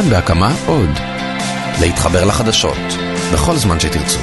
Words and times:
כאן 0.00 0.10
בהקמה 0.10 0.54
עוד. 0.66 0.88
להתחבר 1.80 2.24
לחדשות, 2.24 2.78
בכל 3.32 3.56
זמן 3.56 3.80
שתרצו. 3.80 4.18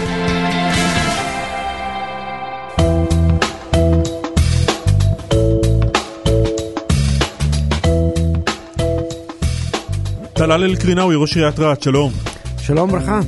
טלל 10.33 10.63
אל-קרינאווי, 10.63 11.15
ראש 11.15 11.35
עיריית 11.35 11.59
רהט, 11.59 11.81
שלום. 11.81 12.11
שלום 12.59 12.89
וברכה. 12.89 13.19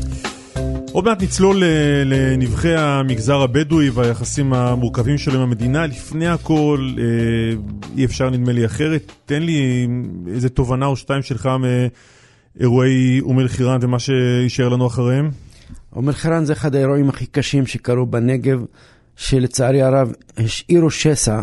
עוד 0.92 1.06
מעט 1.06 1.24
נצלול 1.24 1.64
לנבחי 2.06 2.76
המגזר 2.76 3.42
הבדואי 3.42 3.90
והיחסים 3.90 4.54
המורכבים 4.54 5.18
שלו 5.18 5.36
עם 5.36 5.42
המדינה. 5.42 5.88
לפני 5.88 6.28
הכל, 6.28 6.90
אה, 6.98 7.04
אי 7.98 8.06
אפשר 8.06 8.30
נדמה 8.30 8.52
לי 8.52 8.66
אחרת. 8.66 9.12
תן 9.26 9.44
לי 9.44 9.88
איזה 10.34 10.50
תובנה 10.50 10.86
או 10.86 10.96
שתיים 10.96 11.22
שלך 11.22 11.50
מאירועי 12.56 13.20
אום 13.22 13.39
אל-חיראן 13.39 13.80
ומה 13.82 14.00
שישאר 14.00 14.70
לנו 14.70 14.88
אחריהם. 14.88 15.30
אום 15.96 16.07
אל-חיראן 16.10 16.46
זה 16.46 16.54
אחד 16.54 16.76
האירועים 16.76 17.10
הכי 17.10 17.26
קשים 17.26 17.66
שקרו 17.66 18.06
בנגב, 18.06 18.66
שלצערי 19.16 19.82
הרב 19.82 20.14
השאירו 20.38 20.90
שסע 20.90 21.42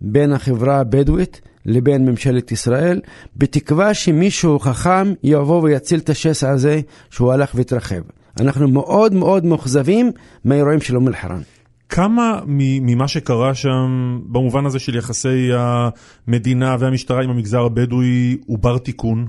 בין 0.00 0.32
החברה 0.32 0.80
הבדואית 0.80 1.40
לבין 1.66 2.06
ממשלת 2.06 2.52
ישראל, 2.52 3.00
בתקווה 3.36 3.94
שמישהו 3.94 4.58
חכם 4.58 5.12
יבוא 5.22 5.62
ויציל 5.62 5.98
את 6.00 6.10
השסע 6.10 6.50
הזה 6.50 6.80
שהוא 7.10 7.32
הלך 7.32 7.54
והתרחב. 7.54 8.00
אנחנו 8.40 8.68
מאוד 8.68 9.14
מאוד 9.14 9.44
מאוכזבים 9.44 10.12
מהאירועים 10.44 10.80
של 10.80 10.96
אום 10.96 11.08
אל-חיראן. 11.08 11.40
כמה 11.88 12.40
ממה 12.46 13.08
שקרה 13.08 13.54
שם, 13.54 14.20
במובן 14.26 14.66
הזה 14.66 14.78
של 14.78 14.96
יחסי 14.96 15.48
המדינה 15.56 16.76
והמשטרה 16.78 17.22
עם 17.22 17.30
המגזר 17.30 17.60
הבדואי, 17.60 18.36
הוא 18.46 18.58
בר 18.58 18.78
תיקון? 18.78 19.26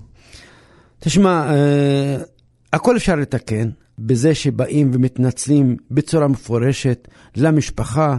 תשמע, 1.00 1.54
אה, 1.54 2.18
הכל 2.74 2.98
אפשר 2.98 3.16
לתקן 3.16 3.70
בזה 4.00 4.36
שבאים 4.36 4.92
ומתנצלים 4.94 5.78
בצורה 5.92 6.28
מפורשת 6.28 7.08
למשפחה, 7.36 8.18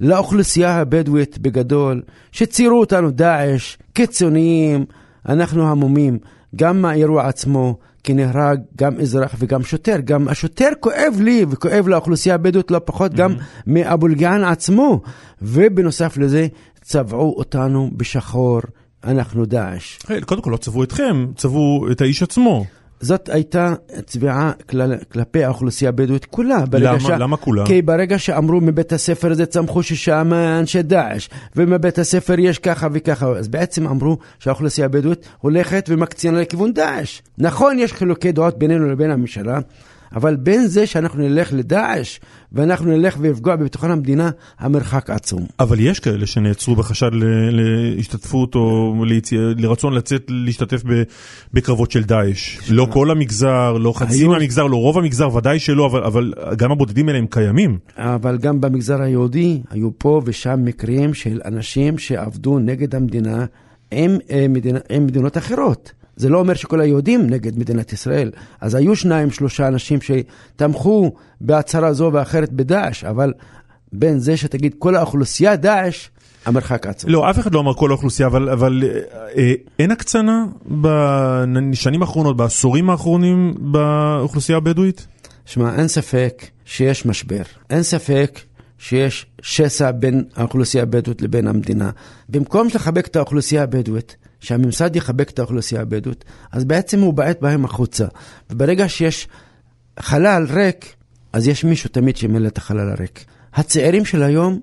לאוכלוסייה 0.00 0.76
הבדואית 0.76 1.38
בגדול, 1.38 2.02
שציירו 2.32 2.80
אותנו 2.80 3.10
דאעש, 3.10 3.76
קיצוניים, 3.92 4.84
אנחנו 5.28 5.68
המומים, 5.70 6.18
גם 6.56 6.82
מהאירוע 6.82 7.28
עצמו, 7.28 7.78
כי 8.04 8.14
נהרג 8.14 8.60
גם 8.76 9.00
אזרח 9.00 9.34
וגם 9.38 9.62
שוטר. 9.62 9.96
גם 10.04 10.28
השוטר 10.28 10.68
כואב 10.80 11.18
לי 11.20 11.44
וכואב 11.50 11.88
לאוכלוסייה 11.88 12.34
הבדואית 12.34 12.70
לא 12.70 12.80
פחות, 12.84 13.14
גם 13.14 13.34
מאבו 13.66 14.06
אלגעאן 14.06 14.44
עצמו. 14.44 15.00
ובנוסף 15.42 16.16
לזה, 16.16 16.46
צבעו 16.82 17.34
אותנו 17.36 17.90
בשחור, 17.96 18.60
אנחנו 19.04 19.44
דאעש. 19.44 19.98
קודם 20.26 20.42
כל 20.42 20.50
לא 20.50 20.56
צבעו 20.56 20.82
אתכם, 20.82 21.26
צבעו 21.36 21.88
את 21.92 22.00
האיש 22.00 22.22
עצמו. 22.22 22.64
זאת 23.00 23.28
הייתה 23.28 23.74
צביעה 24.06 24.52
כל, 24.66 24.80
כלפי 25.12 25.44
האוכלוסייה 25.44 25.88
הבדואית 25.88 26.24
כולה. 26.24 26.64
למה? 26.72 27.00
ש... 27.00 27.10
למה 27.10 27.36
כולה? 27.36 27.66
כי 27.66 27.82
ברגע 27.82 28.18
שאמרו 28.18 28.60
מבית 28.60 28.92
הספר 28.92 29.32
הזה 29.32 29.46
צמחו 29.46 29.82
שישה 29.82 30.22
אנשי 30.60 30.82
דאעש, 30.82 31.28
ומבית 31.56 31.98
הספר 31.98 32.38
יש 32.38 32.58
ככה 32.58 32.88
וככה, 32.92 33.26
אז 33.26 33.48
בעצם 33.48 33.86
אמרו 33.86 34.18
שהאוכלוסייה 34.38 34.84
הבדואית 34.84 35.28
הולכת 35.38 35.86
ומקצינה 35.88 36.40
לכיוון 36.40 36.72
דאעש. 36.72 37.22
נכון, 37.38 37.78
יש 37.78 37.92
חילוקי 37.92 38.32
דעות 38.32 38.58
בינינו 38.58 38.88
לבין 38.88 39.10
הממשלה, 39.10 39.58
אבל 40.16 40.36
בין 40.36 40.66
זה 40.66 40.86
שאנחנו 40.86 41.28
נלך 41.28 41.52
לדאעש 41.52 42.20
ואנחנו 42.52 42.86
נלך 42.86 43.16
ויפגוע 43.20 43.56
בביטחון 43.56 43.90
המדינה, 43.90 44.30
המרחק 44.58 45.10
עצום. 45.10 45.46
אבל 45.60 45.80
יש 45.80 46.00
כאלה 46.00 46.26
שנעצרו 46.26 46.76
בחשד 46.76 47.10
להשתתפות 47.50 48.54
או 48.54 48.94
לרצון 49.56 49.92
לצאת 49.92 50.22
להשתתף 50.28 50.82
בקרבות 51.54 51.90
של 51.90 52.04
דאעש. 52.04 52.58
לא 52.70 52.86
כל 52.90 53.10
המגזר, 53.10 53.72
לא 53.72 53.92
חצי 53.92 54.26
מהמגזר, 54.26 54.66
לא 54.66 54.76
רוב 54.76 54.98
המגזר, 54.98 55.34
ודאי 55.34 55.58
שלא, 55.58 55.86
אבל, 55.86 56.04
אבל 56.04 56.32
גם 56.56 56.72
הבודדים 56.72 57.08
האלה 57.08 57.18
הם 57.18 57.26
קיימים. 57.30 57.78
אבל 57.96 58.38
גם 58.38 58.60
במגזר 58.60 59.02
היהודי 59.02 59.60
היו 59.70 59.90
פה 59.98 60.22
ושם 60.24 60.64
מקרים 60.64 61.14
של 61.14 61.40
אנשים 61.44 61.98
שעבדו 61.98 62.58
נגד 62.58 62.94
המדינה 62.94 63.46
עם, 63.90 64.18
אה, 64.30 64.46
מדינה, 64.48 64.78
עם 64.90 65.06
מדינות 65.06 65.38
אחרות. 65.38 65.92
זה 66.18 66.28
לא 66.28 66.38
אומר 66.38 66.54
שכל 66.54 66.80
היהודים 66.80 67.30
נגד 67.30 67.58
מדינת 67.58 67.92
ישראל. 67.92 68.30
אז 68.60 68.74
היו 68.74 68.96
שניים, 68.96 69.30
שלושה 69.30 69.68
אנשים 69.68 69.98
שתמכו 70.00 71.12
בהצהרה 71.40 71.92
זו 71.92 72.10
ואחרת 72.12 72.52
בדאעש, 72.52 73.04
אבל 73.04 73.32
בין 73.92 74.18
זה 74.18 74.36
שתגיד 74.36 74.74
כל 74.78 74.96
האוכלוסייה 74.96 75.56
דאעש, 75.56 76.08
המרחק 76.46 76.86
עצום. 76.86 77.10
לא, 77.10 77.30
אף 77.30 77.38
אחד 77.38 77.54
לא 77.54 77.60
אמר 77.60 77.74
כל 77.74 77.90
האוכלוסייה, 77.90 78.28
אבל, 78.28 78.48
אבל 78.48 78.82
אה, 79.36 79.52
אין 79.78 79.90
הקצנה 79.90 80.46
בשנים 80.70 82.02
האחרונות, 82.02 82.36
בעשורים 82.36 82.90
האחרונים 82.90 83.54
באוכלוסייה 83.58 84.58
הבדואית? 84.58 85.06
שמע, 85.46 85.74
אין 85.74 85.88
ספק 85.88 86.44
שיש 86.64 87.06
משבר. 87.06 87.42
אין 87.70 87.82
ספק 87.82 88.40
שיש 88.78 89.26
שסע 89.42 89.90
בין 89.90 90.24
האוכלוסייה 90.36 90.82
הבדואית 90.82 91.22
לבין 91.22 91.46
המדינה. 91.46 91.90
במקום 92.28 92.68
לחבק 92.74 93.06
את 93.06 93.16
האוכלוסייה 93.16 93.62
הבדואית, 93.62 94.16
שהממסד 94.40 94.96
יחבק 94.96 95.30
את 95.30 95.38
האוכלוסייה 95.38 95.82
הבדואית, 95.82 96.24
אז 96.52 96.64
בעצם 96.64 97.00
הוא 97.00 97.14
בעט 97.14 97.40
בהם 97.40 97.64
החוצה. 97.64 98.06
וברגע 98.50 98.88
שיש 98.88 99.28
חלל 99.98 100.46
ריק, 100.50 100.94
אז 101.32 101.48
יש 101.48 101.64
מישהו 101.64 101.90
תמיד 101.90 102.16
שמילא 102.16 102.48
את 102.48 102.58
החלל 102.58 102.90
הריק. 102.90 103.24
הצעירים 103.54 104.04
של 104.04 104.22
היום, 104.22 104.60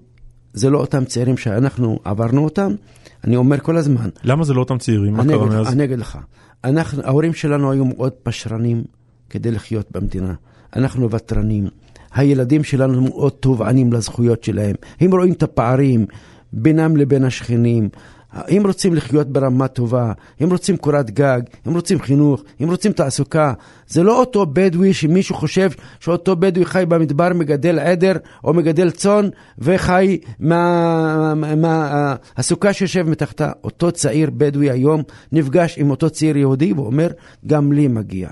זה 0.53 0.69
לא 0.69 0.77
אותם 0.77 1.05
צעירים 1.05 1.37
שאנחנו 1.37 1.99
עברנו 2.03 2.43
אותם, 2.43 2.75
אני 3.23 3.35
אומר 3.35 3.59
כל 3.59 3.77
הזמן. 3.77 4.09
למה 4.23 4.43
זה 4.43 4.53
לא 4.53 4.59
אותם 4.59 4.77
צעירים? 4.77 5.13
מה 5.13 5.25
קרה 5.25 5.45
מאז? 5.45 5.73
אני 5.73 5.83
אגיד 5.83 5.99
לך. 5.99 6.17
אנחנו, 6.63 7.03
ההורים 7.03 7.33
שלנו 7.33 7.71
היו 7.71 7.85
מאוד 7.85 8.11
פשרנים 8.11 8.83
כדי 9.29 9.51
לחיות 9.51 9.91
במדינה. 9.91 10.33
אנחנו 10.75 11.11
ותרנים. 11.11 11.67
הילדים 12.13 12.63
שלנו 12.63 13.01
מאוד 13.01 13.31
תובענים 13.31 13.93
לזכויות 13.93 14.43
שלהם. 14.43 14.75
הם 14.99 15.11
רואים 15.11 15.33
את 15.33 15.43
הפערים 15.43 16.05
בינם 16.53 16.97
לבין 16.97 17.23
השכנים. 17.23 17.89
הם 18.35 18.67
רוצים 18.67 18.95
לחיות 18.95 19.27
ברמה 19.27 19.67
טובה, 19.67 20.11
הם 20.39 20.49
רוצים 20.49 20.77
קורת 20.77 21.11
גג, 21.11 21.41
הם 21.65 21.73
רוצים 21.73 22.01
חינוך, 22.01 22.43
הם 22.59 22.69
רוצים 22.69 22.91
תעסוקה. 22.91 23.53
זה 23.87 24.03
לא 24.03 24.19
אותו 24.19 24.45
בדואי 24.45 24.93
שמישהו 24.93 25.35
חושב 25.35 25.69
שאותו 25.99 26.35
בדואי 26.35 26.65
חי 26.65 26.83
במדבר, 26.87 27.33
מגדל 27.33 27.79
עדר 27.79 28.13
או 28.43 28.53
מגדל 28.53 28.91
צאן 28.91 29.29
וחי 29.59 30.17
מהסוכה 30.39 31.47
מה, 31.59 32.71
מה, 32.71 32.73
שיושב 32.73 33.09
מתחתה. 33.09 33.51
אותו 33.63 33.91
צעיר 33.91 34.29
בדואי 34.29 34.69
היום 34.69 35.03
נפגש 35.31 35.77
עם 35.77 35.89
אותו 35.89 36.09
צעיר 36.09 36.37
יהודי 36.37 36.73
ואומר, 36.73 37.07
גם 37.47 37.71
לי 37.71 37.87
מגיע. 37.87 38.29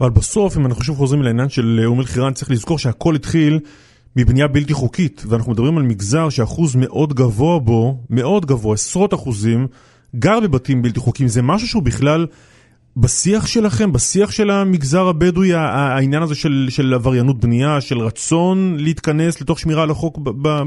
אבל 0.00 0.10
בסוף, 0.10 0.56
אם 0.56 0.66
אנחנו 0.66 0.84
שוב 0.84 0.96
חוזרים 0.96 1.22
לעניין 1.22 1.48
של 1.48 1.80
אום 1.84 2.00
אל-חיראן, 2.00 2.32
צריך 2.32 2.50
לזכור 2.50 2.78
שהכל 2.78 3.14
התחיל 3.14 3.60
מבנייה 4.16 4.48
בלתי 4.48 4.74
חוקית, 4.74 5.22
ואנחנו 5.28 5.52
מדברים 5.52 5.78
על 5.78 5.84
מגזר 5.84 6.28
שאחוז 6.28 6.76
מאוד 6.76 7.14
גבוה 7.14 7.58
בו, 7.58 7.98
מאוד 8.10 8.46
גבוה, 8.46 8.74
עשרות 8.74 9.14
אחוזים, 9.14 9.66
גר 10.16 10.40
בבתים 10.40 10.82
בלתי 10.82 11.00
חוקיים. 11.00 11.28
זה 11.28 11.42
משהו 11.42 11.68
שהוא 11.68 11.82
בכלל 11.82 12.26
בשיח 12.96 13.46
שלכם, 13.46 13.92
בשיח 13.92 14.30
של 14.30 14.50
המגזר 14.50 15.08
הבדואי, 15.08 15.54
העניין 15.54 16.22
הזה 16.22 16.34
של, 16.34 16.66
של 16.70 16.94
עבריינות 16.94 17.40
בנייה, 17.40 17.80
של 17.80 17.98
רצון 17.98 18.76
להתכנס 18.78 19.40
לתוך 19.40 19.58
שמירה 19.58 19.82
על 19.82 19.90
החוק 19.90 20.18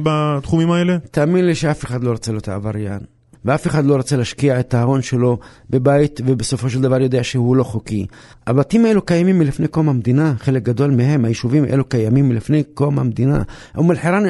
בתחומים 0.04 0.72
האלה? 0.72 0.98
תאמין 1.12 1.46
לי 1.46 1.56
שאף 1.56 1.86
אחד 1.86 2.04
לא 2.04 2.12
רוצה 2.12 2.32
להיות 2.32 2.50
עבריין. 2.50 3.00
ואף 3.46 3.68
אחד 3.68 3.86
לא 3.86 3.96
רוצה 3.96 4.18
להשקיע 4.18 4.60
את 4.60 4.74
ההון 4.74 5.02
שלו 5.02 5.38
בבית, 5.70 6.22
ובסופו 6.26 6.70
של 6.70 6.82
דבר 6.82 7.02
יודע 7.02 7.24
שהוא 7.24 7.56
לא 7.56 7.64
חוקי. 7.64 8.06
הבתים 8.48 8.86
האלו 8.86 9.02
קיימים 9.02 9.40
מלפני 9.40 9.68
קום 9.68 9.90
המדינה, 9.90 10.34
חלק 10.40 10.64
גדול 10.64 10.92
מהם, 10.92 11.26
היישובים 11.26 11.64
האלו 11.64 11.86
קיימים 11.86 12.30
מלפני 12.30 12.64
קום 12.74 13.00
המדינה. 13.00 13.42
אום 13.78 13.92
אל-חיראן 13.92 14.24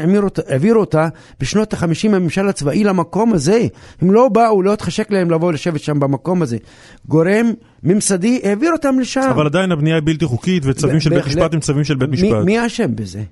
העבירו 0.47 0.79
אותה 0.79 1.07
בשנות 1.39 1.73
ה-50 1.73 2.07
הממשל 2.15 2.47
הצבאי 2.47 2.83
למקום 2.83 3.33
הזה. 3.33 3.67
הם 4.01 4.11
לא 4.11 4.29
באו, 4.29 4.61
לא 4.61 4.73
התחשק 4.73 5.11
להם 5.11 5.31
לבוא 5.31 5.53
לשבת 5.53 5.79
שם 5.79 5.99
במקום 5.99 6.41
הזה. 6.41 6.57
גורם 7.07 7.51
ממסדי 7.83 8.41
העביר 8.43 8.71
אותם 8.71 8.99
לשם. 8.99 9.29
אבל 9.29 9.45
עדיין 9.45 9.71
הבנייה 9.71 9.95
היא 9.95 10.03
בלתי 10.05 10.25
חוקית, 10.25 10.63
וצווים 10.65 10.99
של 10.99 11.09
בית 11.09 11.25
משפט 11.25 11.53
הם 11.53 11.59
צווים 11.59 11.83
של 11.83 11.95
בית 11.95 12.09
משפט. 12.09 12.45
מי 12.45 12.65
אשם 12.65 12.95
בזה? 12.95 13.23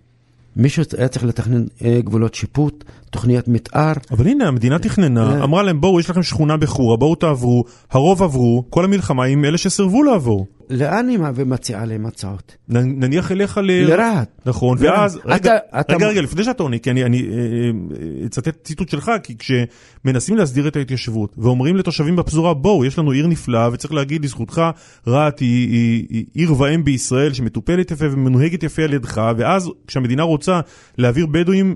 מישהו 0.57 0.83
היה 0.97 1.07
צריך 1.07 1.25
לתכנן 1.25 1.65
אה, 1.85 1.99
גבולות 2.03 2.35
שיפוט, 2.35 2.83
תוכניות 3.09 3.47
מתאר. 3.47 3.93
אבל 4.11 4.27
הנה, 4.27 4.47
המדינה 4.47 4.79
תכננה, 4.79 5.31
אה. 5.31 5.43
אמרה 5.43 5.63
להם, 5.63 5.81
בואו, 5.81 5.99
יש 5.99 6.09
לכם 6.09 6.23
שכונה 6.23 6.57
בחורה, 6.57 6.97
בואו 6.97 7.15
תעברו, 7.15 7.63
הרוב 7.91 8.23
עברו, 8.23 8.63
כל 8.69 8.85
המלחמה 8.85 9.25
עם 9.25 9.45
אלה 9.45 9.57
שסירבו 9.57 10.03
לעבור. 10.03 10.47
לאן 10.69 11.07
היא 11.07 11.19
מציעה 11.45 11.85
להם 11.85 12.05
הצעות? 12.05 12.55
נניח 12.67 13.31
אליך 13.31 13.57
ל... 13.57 13.71
לרהט. 13.71 14.41
נכון, 14.45 14.77
ואז, 14.81 15.19
רגע, 15.25 15.57
רגע, 15.89 16.07
רגע, 16.07 16.21
לפני 16.21 16.43
שאתה 16.43 16.63
עונה, 16.63 16.77
כי 16.77 16.91
אני 16.91 17.25
אצטט 18.25 18.63
ציטוט 18.63 18.89
שלך, 18.89 19.11
כי 19.23 19.35
כשמנסים 19.37 20.37
להסדיר 20.37 20.67
את 20.67 20.75
ההתיישבות, 20.75 21.35
ואומרים 21.37 21.75
לתושבים 21.75 22.15
בפזורה, 22.15 22.53
בואו, 22.53 22.85
יש 22.85 22.99
לנו 22.99 23.11
עיר 23.11 23.27
נפלאה, 23.27 23.69
וצריך 23.73 23.93
להגיד 23.93 24.25
לזכותך, 24.25 24.61
רהט 25.07 25.39
היא 25.39 26.25
עיר 26.33 26.61
ואם 26.61 26.83
בישראל, 26.83 27.33
שמטופלת 27.33 27.91
יפה 27.91 28.05
ומנוהגת 28.11 28.63
יפה 28.63 28.83
על 28.83 28.93
ידך, 28.93 29.21
ואז 29.37 29.69
כשהמדינה 29.87 30.23
רוצה 30.23 30.59
להעביר 30.97 31.25
בדואים 31.25 31.75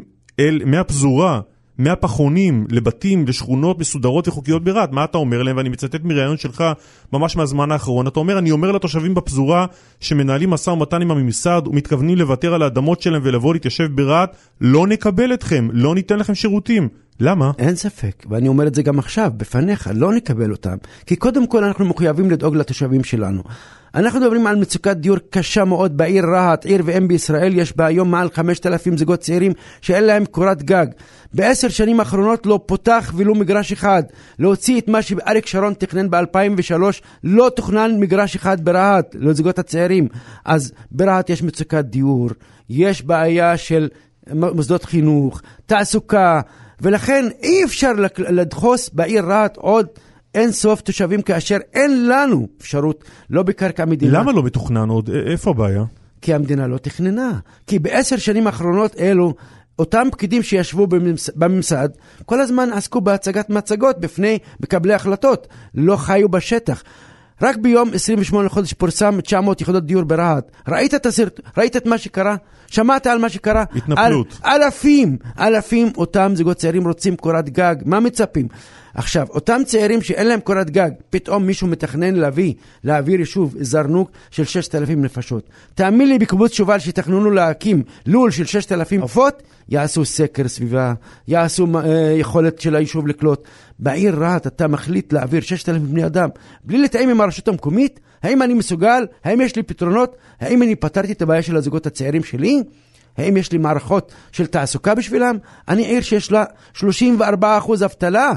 מהפזורה, 0.65 1.41
מהפחונים 1.83 2.65
לבתים 2.69 3.25
ושכונות 3.27 3.79
מסודרות 3.79 4.27
וחוקיות 4.27 4.63
ברהט. 4.63 4.91
מה 4.91 5.03
אתה 5.03 5.17
אומר 5.17 5.43
להם? 5.43 5.57
ואני 5.57 5.69
מצטט 5.69 6.03
מראיון 6.03 6.37
שלך 6.37 6.63
ממש 7.13 7.35
מהזמן 7.35 7.71
האחרון. 7.71 8.07
אתה 8.07 8.19
אומר, 8.19 8.39
אני 8.39 8.51
אומר 8.51 8.71
לתושבים 8.71 9.13
בפזורה 9.13 9.65
שמנהלים 9.99 10.49
משא 10.49 10.69
ומתן 10.69 11.01
עם 11.01 11.11
הממסד 11.11 11.61
ומתכוונים 11.65 12.17
לוותר 12.17 12.53
על 12.53 12.63
האדמות 12.63 13.01
שלהם 13.01 13.21
ולבוא 13.25 13.53
להתיישב 13.53 13.87
ברהט, 13.95 14.35
לא 14.61 14.87
נקבל 14.87 15.33
אתכם, 15.33 15.67
לא 15.71 15.95
ניתן 15.95 16.19
לכם 16.19 16.35
שירותים. 16.35 16.89
למה? 17.23 17.51
אין 17.59 17.75
ספק, 17.75 18.25
ואני 18.29 18.47
אומר 18.47 18.67
את 18.67 18.75
זה 18.75 18.83
גם 18.83 18.99
עכשיו, 18.99 19.31
בפניך, 19.37 19.89
לא 19.95 20.13
נקבל 20.13 20.51
אותם. 20.51 20.77
כי 21.05 21.15
קודם 21.15 21.47
כל 21.47 21.63
אנחנו 21.63 21.85
מחויבים 21.85 22.31
לדאוג 22.31 22.55
לתושבים 22.55 23.03
שלנו. 23.03 23.43
אנחנו 23.95 24.19
מדברים 24.19 24.47
על 24.47 24.55
מצוקת 24.55 24.97
דיור 24.97 25.17
קשה 25.29 25.65
מאוד 25.65 25.97
בעיר 25.97 26.25
רהט, 26.25 26.65
עיר 26.65 26.81
ואם 26.85 27.07
בישראל, 27.07 27.57
יש 27.57 27.77
בה 27.77 27.85
היום 27.85 28.11
מעל 28.11 28.29
5,000 28.33 28.97
זוגות 28.97 29.19
צעירים 29.19 29.53
שאין 29.81 30.03
להם 30.03 30.25
קורת 30.25 30.63
גג. 30.63 30.85
בעשר 31.33 31.69
שנים 31.69 31.99
האחרונות 31.99 32.45
לא 32.45 32.59
פותח 32.65 33.13
ולו 33.15 33.35
מגרש 33.35 33.71
אחד. 33.71 34.03
להוציא 34.39 34.79
את 34.79 34.87
מה 34.87 35.01
שאריק 35.01 35.45
שרון 35.45 35.73
תכנן 35.73 36.09
ב-2003, 36.09 36.73
לא 37.23 37.49
תוכנן 37.55 37.91
מגרש 37.99 38.35
אחד 38.35 38.65
ברהט, 38.65 39.15
לזוגות 39.19 39.59
הצעירים. 39.59 40.07
אז 40.45 40.73
ברהט 40.91 41.29
יש 41.29 41.43
מצוקת 41.43 41.85
דיור, 41.85 42.29
יש 42.69 43.03
בעיה 43.03 43.57
של 43.57 43.89
מוסדות 44.33 44.85
חינוך, 44.85 45.41
תעסוקה, 45.65 46.41
ולכן 46.81 47.25
אי 47.43 47.63
אפשר 47.63 47.91
לדחוס 48.17 48.89
בעיר 48.93 49.25
רהט 49.25 49.57
עוד 49.57 49.87
אין 50.35 50.51
סוף 50.51 50.81
תושבים 50.81 51.21
כאשר 51.21 51.57
אין 51.73 52.07
לנו 52.07 52.47
אפשרות, 52.61 53.03
לא 53.29 53.43
בקרקע 53.43 53.85
מדינה. 53.85 54.19
למה 54.19 54.31
לא 54.31 54.43
מתוכנן 54.43 54.89
עוד? 54.89 55.09
איפה 55.09 55.49
הבעיה? 55.49 55.83
כי 56.21 56.33
המדינה 56.33 56.67
לא 56.67 56.77
תכננה. 56.77 57.31
כי 57.67 57.79
בעשר 57.79 58.17
שנים 58.17 58.47
האחרונות 58.47 58.95
אלו, 58.99 59.33
אותם 59.79 60.07
פקידים 60.11 60.43
שישבו 60.43 60.87
בממס, 60.87 61.29
בממסד, 61.35 61.89
כל 62.25 62.41
הזמן 62.41 62.69
עסקו 62.73 63.01
בהצגת 63.01 63.49
מצגות 63.49 63.99
בפני 63.99 64.39
מקבלי 64.59 64.93
החלטות, 64.93 65.47
לא 65.75 65.95
חיו 65.95 66.29
בשטח. 66.29 66.83
רק 67.41 67.57
ביום 67.57 67.89
28 67.93 68.45
לחודש 68.45 68.73
פורסם 68.73 69.21
900 69.21 69.61
יחידות 69.61 69.85
דיור 69.85 70.03
ברהט. 70.03 70.51
ראית 70.67 70.93
את 70.93 71.05
הסרט, 71.05 71.39
ראית 71.57 71.77
את 71.77 71.85
מה 71.85 71.97
שקרה? 71.97 72.35
שמעת 72.67 73.07
על 73.07 73.19
מה 73.19 73.29
שקרה? 73.29 73.63
התנפלות. 73.75 74.39
אל, 74.45 74.63
אלפים, 74.63 75.17
אלפים 75.39 75.91
אותם 75.97 76.31
זוגות 76.35 76.57
צעירים 76.57 76.87
רוצים 76.87 77.15
קורת 77.15 77.49
גג, 77.49 77.75
מה 77.85 77.99
מצפים? 77.99 78.47
עכשיו, 78.93 79.27
אותם 79.29 79.61
צעירים 79.65 80.01
שאין 80.01 80.27
להם 80.27 80.39
קורת 80.39 80.69
גג, 80.69 80.91
פתאום 81.09 81.45
מישהו 81.45 81.67
מתכנן 81.67 82.15
להביא, 82.15 82.53
להעביר 82.83 83.19
יישוב 83.19 83.55
זרנוק 83.59 84.11
של 84.31 84.43
6,000 84.43 85.01
נפשות. 85.01 85.49
תאמין 85.75 86.09
לי, 86.09 86.19
בקיבוץ 86.19 86.53
שובל 86.53 86.79
שתכננו 86.79 87.31
להקים 87.31 87.83
לול 88.05 88.31
של 88.31 88.45
6,000 88.45 89.01
עופות, 89.01 89.43
יעשו 89.69 90.05
סקר 90.05 90.47
סביבה, 90.47 90.93
יעשו 91.27 91.67
uh, 91.67 91.85
יכולת 92.19 92.61
של 92.61 92.75
היישוב 92.75 93.07
לקלוט. 93.07 93.47
בעיר 93.79 94.15
רהט 94.15 94.47
אתה 94.47 94.67
מחליט 94.67 95.13
להעביר 95.13 95.41
6,000 95.41 95.87
בני 95.87 96.05
אדם, 96.05 96.29
בלי 96.63 96.77
לתאם 96.77 97.09
עם 97.09 97.21
הרשות 97.21 97.47
המקומית? 97.47 97.99
האם 98.23 98.41
אני 98.41 98.53
מסוגל? 98.53 99.05
האם 99.23 99.41
יש 99.41 99.55
לי 99.55 99.63
פתרונות? 99.63 100.15
האם 100.39 100.63
אני 100.63 100.75
פתרתי 100.75 101.11
את 101.11 101.21
הבעיה 101.21 101.41
של 101.41 101.55
הזוגות 101.55 101.85
הצעירים 101.85 102.23
שלי? 102.23 102.63
האם 103.17 103.37
יש 103.37 103.51
לי 103.51 103.57
מערכות 103.57 104.11
של 104.31 104.45
תעסוקה 104.47 104.95
בשבילם? 104.95 105.37
אני 105.67 105.85
עיר 105.85 106.01
שיש 106.01 106.31
לה 106.31 106.43
34% 106.77 106.83
אבטלה. 107.85 108.31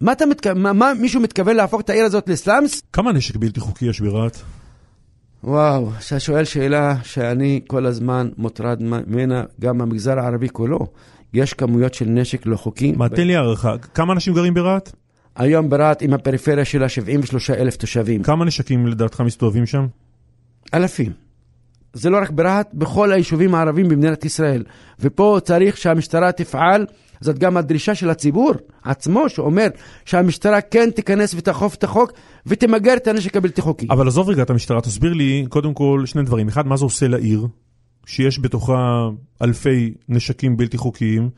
מה 0.00 0.12
אתה 0.12 0.26
מתכוון, 0.26 0.62
מה, 0.62 0.72
מה 0.72 0.92
מישהו 1.00 1.20
מתכוון 1.20 1.56
להפוך 1.56 1.80
את 1.80 1.90
העיר 1.90 2.04
הזאת 2.04 2.28
לסלאמס? 2.28 2.82
כמה 2.92 3.12
נשק 3.12 3.36
בלתי 3.36 3.60
חוקי 3.60 3.86
יש 3.86 4.00
ברהט? 4.00 4.36
וואו, 5.44 5.90
אתה 6.08 6.20
שואל 6.20 6.44
שאלה 6.44 6.96
שאני 7.02 7.60
כל 7.66 7.86
הזמן 7.86 8.28
מוטרד 8.36 8.82
ממנה, 8.82 9.44
גם 9.60 9.78
במגזר 9.78 10.18
הערבי 10.18 10.48
כולו. 10.48 10.86
יש 11.34 11.54
כמויות 11.54 11.94
של 11.94 12.04
נשק 12.04 12.46
לא 12.46 12.56
חוקי. 12.56 12.92
מה, 12.92 13.08
תן 13.08 13.26
לי 13.26 13.36
הערכה, 13.36 13.78
כמה 13.78 14.12
אנשים 14.12 14.34
גרים 14.34 14.54
ברהט? 14.54 14.92
היום 15.36 15.70
ברהט 15.70 16.02
עם 16.02 16.14
הפריפריה 16.14 16.64
שלה 16.64 16.88
73 16.88 17.50
אלף 17.50 17.76
תושבים. 17.76 18.22
כמה 18.22 18.44
נשקים 18.44 18.86
לדעתך 18.86 19.20
מסתובבים 19.20 19.66
שם? 19.66 19.86
אלפים. 20.74 21.12
זה 21.92 22.10
לא 22.10 22.18
רק 22.22 22.30
ברהט, 22.30 22.70
בכל 22.74 23.12
היישובים 23.12 23.54
הערבים 23.54 23.88
במדינת 23.88 24.24
ישראל. 24.24 24.64
ופה 25.00 25.38
צריך 25.44 25.76
שהמשטרה 25.76 26.32
תפעל 26.32 26.86
זאת 27.20 27.38
גם 27.38 27.56
הדרישה 27.56 27.94
של 27.94 28.10
הציבור 28.10 28.52
עצמו, 28.82 29.28
שאומר 29.28 29.66
שהמשטרה 30.04 30.60
כן 30.60 30.90
תיכנס 30.90 31.34
ותאכוף 31.34 31.74
את 31.74 31.84
החוק 31.84 32.12
ותמגר 32.46 32.96
את 32.96 33.06
הנשק 33.06 33.36
הבלתי 33.36 33.60
חוקי. 33.60 33.86
אבל 33.90 34.08
עזוב 34.08 34.28
רגע 34.28 34.42
את 34.42 34.50
המשטרה, 34.50 34.80
תסביר 34.80 35.12
לי 35.12 35.46
קודם 35.48 35.74
כל 35.74 36.02
שני 36.06 36.22
דברים. 36.22 36.48
אחד, 36.48 36.66
מה 36.66 36.76
זה 36.76 36.84
עושה 36.84 37.08
לעיר, 37.08 37.46
שיש 38.06 38.40
בתוכה 38.40 39.08
אלפי 39.42 39.94
נשקים 40.08 40.56
בלתי 40.56 40.78
חוקיים? 40.78 41.30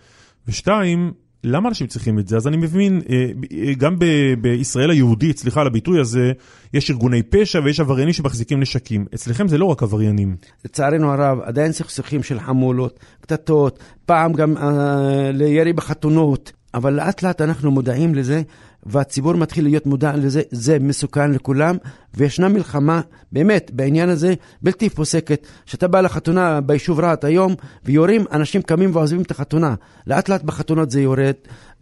ושתיים, 0.49 1.13
למה 1.45 1.69
אנשים 1.69 1.87
צריכים 1.87 2.19
את 2.19 2.29
זה? 2.29 2.37
אז 2.37 2.49
אני 2.49 2.57
מבין, 2.57 3.01
אה, 3.11 3.27
אה, 3.53 3.75
גם 3.75 3.99
ב- 3.99 4.35
בישראל 4.41 4.91
היהודית, 4.91 5.39
סליחה 5.39 5.61
על 5.61 5.67
הביטוי 5.67 6.01
הזה, 6.01 6.33
יש 6.75 6.91
ארגוני 6.91 7.23
פשע 7.23 7.61
ויש 7.65 7.81
עבריינים 7.81 8.13
שמחזיקים 8.13 8.61
נשקים. 8.61 9.07
אצלכם 9.15 9.49
זה 9.49 9.59
לא 9.59 9.65
רק 9.65 9.83
עבריינים. 9.83 10.37
לצערנו 10.65 11.13
הרב, 11.13 11.39
עדיין 11.41 11.73
סכסוכים 11.73 12.23
של 12.23 12.41
חמולות, 12.41 13.01
קטטות, 13.21 13.79
פעם 14.07 14.33
גם 14.33 14.57
אה, 14.57 15.31
לירי 15.33 15.73
בחתונות, 15.73 16.53
אבל 16.75 16.93
לאט 16.93 17.23
לאט 17.23 17.41
אנחנו 17.41 17.71
מודעים 17.71 18.15
לזה 18.15 18.43
והציבור 18.87 19.35
מתחיל 19.35 19.65
להיות 19.65 19.87
מודע 19.87 20.17
לזה, 20.17 20.43
זה 20.51 20.79
מסוכן 20.79 21.33
לכולם, 21.33 21.77
וישנה 22.15 22.49
מלחמה, 22.49 23.01
באמת, 23.33 23.71
בעניין 23.75 24.09
הזה, 24.09 24.35
בלתי 24.63 24.89
פוסקת. 24.89 25.47
כשאתה 25.67 25.89
בא 25.89 26.01
לחתונה 26.01 26.61
ביישוב 26.61 27.01
רהט 27.01 27.25
היום, 27.25 27.55
ויורים, 27.85 28.25
אנשים 28.33 28.63
קמים 28.63 28.97
ועוזבים 28.97 29.23
את 29.23 29.31
החתונה. 29.31 29.75
לאט 30.07 30.29
לאט 30.29 30.43
בחתונות 30.43 30.91
זה 30.91 31.01
יורד, 31.01 31.35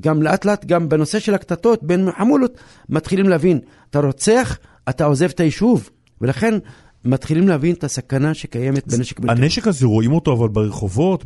גם 0.03 0.23
לאט 0.23 0.45
לאט, 0.45 0.65
גם 0.65 0.89
בנושא 0.89 1.19
של 1.19 1.35
הקטטות 1.35 1.83
בין 1.83 2.09
חמולות, 2.19 2.59
מתחילים 2.89 3.29
להבין, 3.29 3.61
אתה 3.91 4.01
רוצח, 4.01 4.59
אתה 4.89 5.05
עוזב 5.05 5.29
את 5.29 5.41
היישוב. 5.41 5.91
ולכן 6.21 6.55
מתחילים 7.05 7.49
להבין 7.49 7.75
את 7.75 7.85
הסכנה 7.85 8.35
שקיימת 8.35 8.87
בנשק 8.87 9.21
בלתי 9.21 9.43
הנשק 9.43 9.67
הזה, 9.67 9.87
רואים 9.87 10.13
אותו 10.13 10.33
אבל 10.33 10.49
ברחובות? 10.49 11.25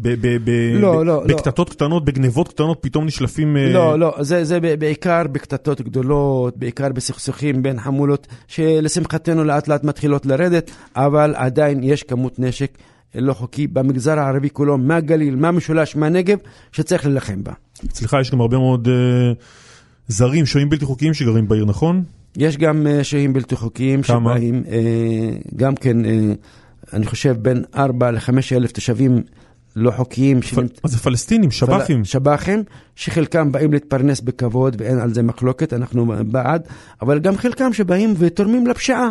לא, 0.80 1.06
לא. 1.06 1.22
בקטטות 1.26 1.68
לא. 1.68 1.74
קטנות, 1.74 2.04
בגנבות 2.04 2.48
קטנות, 2.48 2.78
פתאום 2.80 3.06
נשלפים... 3.06 3.56
אה, 3.56 3.72
לא, 3.72 3.98
לא, 3.98 4.14
זה, 4.20 4.44
זה 4.44 4.60
בעיקר 4.60 5.22
בקטטות 5.32 5.80
גדולות, 5.80 6.56
בעיקר 6.56 6.88
בסכסוכים 6.88 7.62
בין 7.62 7.80
חמולות, 7.80 8.26
שלשמחתנו 8.48 9.44
לאט 9.44 9.68
לאט 9.68 9.84
מתחילות 9.84 10.26
לרדת, 10.26 10.70
אבל 10.96 11.34
עדיין 11.36 11.82
יש 11.82 12.02
כמות 12.02 12.38
נשק 12.38 12.78
לא 13.14 13.32
חוקי 13.32 13.66
במגזר 13.66 14.18
הערבי 14.18 14.50
כולו, 14.50 14.78
מהגליל, 14.78 15.36
מהמשולש, 15.36 15.96
מהנגב, 15.96 16.38
שצריך 16.72 17.06
להילחם 17.06 17.44
בה. 17.44 17.52
סליחה, 17.94 18.20
יש 18.20 18.30
גם 18.30 18.40
הרבה 18.40 18.58
מאוד 18.58 18.88
uh, 18.88 18.90
זרים, 20.08 20.46
שוהים 20.46 20.70
בלתי 20.70 20.84
חוקיים 20.84 21.14
שגרים 21.14 21.48
בעיר, 21.48 21.64
נכון? 21.64 22.04
יש 22.36 22.56
גם 22.56 22.86
uh, 22.86 23.04
שוהים 23.04 23.32
בלתי 23.32 23.56
חוקיים 23.56 24.02
כמה? 24.02 24.34
שבאים, 24.36 24.62
uh, 24.66 24.70
גם 25.56 25.74
כן, 25.74 26.04
uh, 26.04 26.08
אני 26.92 27.06
חושב, 27.06 27.36
בין 27.42 27.64
4 27.74 28.10
ל-5 28.10 28.30
אלף 28.52 28.72
תושבים 28.72 29.22
לא 29.76 29.90
חוקיים. 29.90 30.40
פ... 30.40 30.58
מה 30.58 30.64
זה 30.84 30.98
פלסטינים, 30.98 31.50
שב"חים? 31.50 31.98
פל... 31.98 32.04
שב"חים, 32.04 32.62
שחלקם 32.96 33.52
באים 33.52 33.72
להתפרנס 33.72 34.20
בכבוד 34.20 34.76
ואין 34.78 34.98
על 34.98 35.14
זה 35.14 35.22
מחלוקת, 35.22 35.72
אנחנו 35.72 36.12
בעד, 36.26 36.62
אבל 37.02 37.18
גם 37.18 37.36
חלקם 37.36 37.72
שבאים 37.72 38.14
ותורמים 38.18 38.66
לפשיעה. 38.66 39.10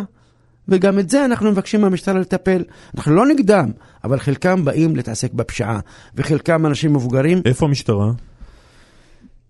וגם 0.68 0.98
את 0.98 1.10
זה 1.10 1.24
אנחנו 1.24 1.50
מבקשים 1.50 1.80
מהמשטרה 1.80 2.20
לטפל. 2.20 2.64
אנחנו 2.94 3.14
לא 3.14 3.26
נגדם, 3.26 3.70
אבל 4.04 4.18
חלקם 4.18 4.64
באים 4.64 4.96
להתעסק 4.96 5.32
בפשיעה, 5.32 5.80
וחלקם 6.14 6.66
אנשים 6.66 6.92
מבוגרים. 6.92 7.42
איפה 7.44 7.66
המשטרה? 7.66 8.10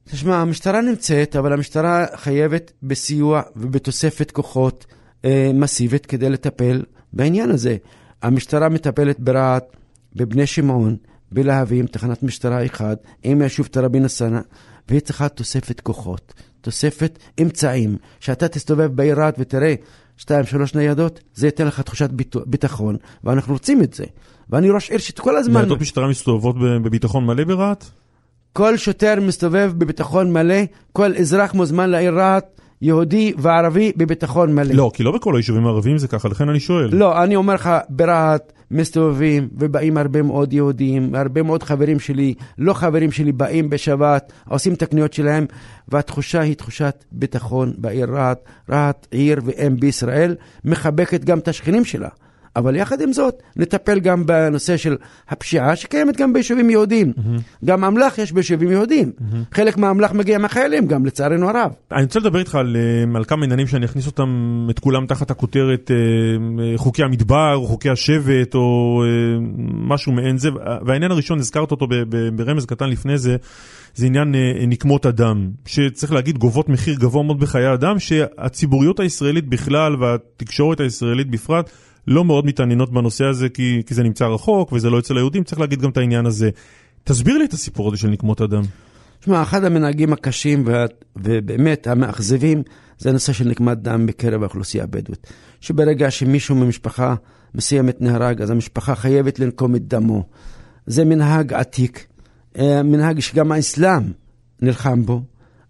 תשמע, 0.09 0.37
המשטרה 0.37 0.81
נמצאת, 0.81 1.37
אבל 1.37 1.53
המשטרה 1.53 2.07
חייבת 2.17 2.73
בסיוע 2.83 3.43
ובתוספת 3.57 4.31
כוחות 4.31 4.87
אה, 5.25 5.51
מסיבית 5.55 6.07
כדי 6.07 6.31
לטפל 6.31 6.83
בעניין 7.13 7.51
הזה. 7.51 7.77
המשטרה 8.23 8.69
מטפלת 8.69 9.21
ברהט, 9.21 9.77
בבני 10.17 10.47
שמעון, 10.47 10.97
בלהבים, 11.33 11.87
תחנת 11.87 12.23
משטרה 12.23 12.67
אחת, 12.67 12.99
עם 13.23 13.41
היישוב 13.41 13.67
תראבין 13.67 14.05
א-סנא, 14.05 14.41
והיא 14.89 15.01
צריכה 15.01 15.29
תוספת 15.29 15.81
כוחות, 15.81 16.35
תוספת 16.61 17.19
אמצעים. 17.43 17.97
שאתה 18.21 18.49
תסתובב 18.49 18.87
בעיר 18.87 19.21
רהט 19.21 19.35
ותראה 19.39 19.75
שתיים, 20.17 20.47
שלוש 20.47 20.75
ניידות, 20.75 21.21
זה 21.35 21.47
ייתן 21.47 21.67
לך 21.67 21.81
תחושת 21.81 22.11
ביטחון, 22.47 22.97
ואנחנו 23.25 23.53
רוצים 23.53 23.83
את 23.83 23.95
זה. 23.95 24.05
ואני 24.51 24.71
ראש 24.71 24.91
עיר 24.91 24.99
שכל 24.99 25.37
הזמן... 25.37 25.61
ניידות 25.61 25.81
משטרה 25.81 26.09
מסתובבות 26.09 26.57
בביטחון 26.59 27.27
מלא 27.27 27.45
ברהט? 27.45 27.85
כל 28.53 28.77
שוטר 28.77 29.15
מסתובב 29.21 29.73
בביטחון 29.79 30.33
מלא, 30.33 30.63
כל 30.93 31.15
אזרח 31.15 31.55
מוזמן 31.55 31.91
לעיר 31.91 32.15
רהט, 32.19 32.61
יהודי 32.83 33.33
וערבי 33.39 33.93
בביטחון 33.97 34.55
מלא. 34.55 34.75
לא, 34.75 34.91
כי 34.95 35.03
לא 35.03 35.13
בכל 35.13 35.37
היישובים 35.37 35.67
הערביים 35.67 35.99
זה 35.99 36.09
ככה, 36.09 36.29
לכן 36.29 36.49
אני 36.49 36.61
שואל. 36.61 36.89
לא, 36.93 37.23
אני 37.23 37.37
אומר 37.37 37.55
לך, 37.55 37.71
ברהט 37.89 38.53
מסתובבים 38.71 39.49
ובאים 39.59 39.97
הרבה 39.97 40.23
מאוד 40.23 40.53
יהודים, 40.53 41.15
הרבה 41.15 41.43
מאוד 41.43 41.63
חברים 41.63 42.01
שלי, 42.01 42.35
לא 42.59 42.73
חברים 42.73 43.13
שלי, 43.13 43.33
באים 43.33 43.71
בשבת, 43.71 44.33
עושים 44.49 44.75
את 44.75 44.83
הקניות 44.83 45.13
שלהם, 45.13 45.47
והתחושה 45.89 46.41
היא 46.41 46.55
תחושת 46.55 47.05
ביטחון 47.13 47.73
בעיר 47.79 48.11
רהט. 48.11 48.39
רהט 48.71 49.07
עיר 49.11 49.41
ואם 49.45 49.77
בישראל, 49.77 50.35
מחבקת 50.65 51.25
גם 51.25 51.39
את 51.39 51.49
השכנים 51.49 51.85
שלה. 51.85 52.09
אבל 52.57 52.77
יחד 52.77 53.01
עם 53.01 53.13
זאת, 53.13 53.43
נטפל 53.57 54.01
גם 54.01 54.27
בנושא 54.27 54.77
של 54.77 54.97
הפשיעה 55.29 55.77
שקיימת 55.77 56.17
גם 56.17 56.33
ביישובים 56.33 56.71
יהודיים. 56.71 57.13
גם 57.65 57.85
אמל"ח 57.85 58.19
יש 58.19 58.33
ביישובים 58.33 58.71
יהודיים. 58.71 59.13
חלק 59.55 59.77
מהאמל"ח 59.77 60.13
מגיע 60.13 60.39
מהחיילים 60.39 60.87
גם, 60.87 61.07
לצערנו 61.07 61.49
הרב. 61.49 61.71
אני 61.93 62.03
רוצה 62.03 62.19
לדבר 62.19 62.39
איתך 62.39 62.55
על, 62.55 62.77
אה, 62.77 63.17
על 63.17 63.25
כמה 63.25 63.45
עניינים 63.45 63.67
שאני 63.67 63.87
אכניס 63.87 64.07
אותם, 64.07 64.67
את 64.71 64.79
כולם 64.79 65.07
תחת 65.07 65.31
הכותרת 65.31 65.91
אה, 65.91 65.97
אה, 66.65 66.79
חוקי 66.79 67.03
המדבר, 67.03 67.55
או 67.55 67.67
חוקי 67.67 67.91
השבט, 67.91 68.55
או 68.55 69.03
משהו 69.73 70.13
מעין 70.13 70.39
זה. 70.39 70.49
והעניין 70.87 71.11
הראשון, 71.11 71.39
הזכרת 71.39 71.71
אותו 71.71 71.87
ברמז 72.37 72.67
קטן 72.67 72.89
לפני 72.89 73.19
זה, 73.19 73.37
זה 73.95 74.07
עניין 74.07 74.35
נקמות 74.69 75.07
אדם, 75.07 75.49
שצריך 75.67 76.13
להגיד 76.13 76.39
גובות 76.39 76.69
מחיר 76.69 76.95
גבוה 76.95 77.23
מאוד 77.23 77.41
בחיי 77.41 77.73
אדם, 77.75 77.99
שהציבוריות 77.99 79.01
הישראלית 79.01 79.49
בכלל 79.49 79.97
והתקשורת 80.03 80.81
הישראלית 80.81 81.31
בפרט, 81.31 81.71
לא 82.07 82.25
מאוד 82.25 82.47
מתעניינות 82.47 82.93
בנושא 82.93 83.25
הזה 83.25 83.49
כי, 83.49 83.83
כי 83.87 83.95
זה 83.95 84.03
נמצא 84.03 84.27
רחוק 84.27 84.73
וזה 84.73 84.91
לא 84.91 84.99
אצל 84.99 85.17
היהודים, 85.17 85.45
צריך 85.45 85.61
להגיד 85.61 85.81
גם 85.81 85.91
את 85.91 85.97
העניין 85.97 86.27
הזה. 86.27 86.51
תסביר 87.05 87.39
לי 87.39 87.45
את 87.45 87.53
הסיפור 87.53 87.89
הזה 87.89 87.97
של 87.97 88.09
נקמות 88.09 88.41
אדם. 88.41 88.63
תשמע, 89.21 89.43
אחד 89.43 89.65
המנהגים 89.65 90.13
הקשים 90.13 90.63
וה, 90.67 90.85
ובאמת 91.17 91.87
המאכזבים 91.87 92.63
זה 92.99 93.11
הנושא 93.11 93.33
של 93.33 93.49
נקמת 93.49 93.79
דם 93.79 94.07
בקרב 94.07 94.43
האוכלוסייה 94.43 94.85
הבדואית. 94.85 95.33
שברגע 95.61 96.11
שמישהו 96.11 96.55
ממשפחה 96.57 97.15
מסוימת 97.55 98.01
נהרג, 98.01 98.43
אז 98.43 98.51
המשפחה 98.51 98.95
חייבת 98.95 99.39
לנקום 99.39 99.77
את 99.77 99.89
דמו. 99.89 100.25
זה 100.87 101.05
מנהג 101.05 101.53
עתיק, 101.53 102.07
אה, 102.59 102.83
מנהג 102.83 103.21
שגם 103.21 103.53
האסלאם 103.53 104.03
נלחם 104.63 105.07
בו. 105.07 105.23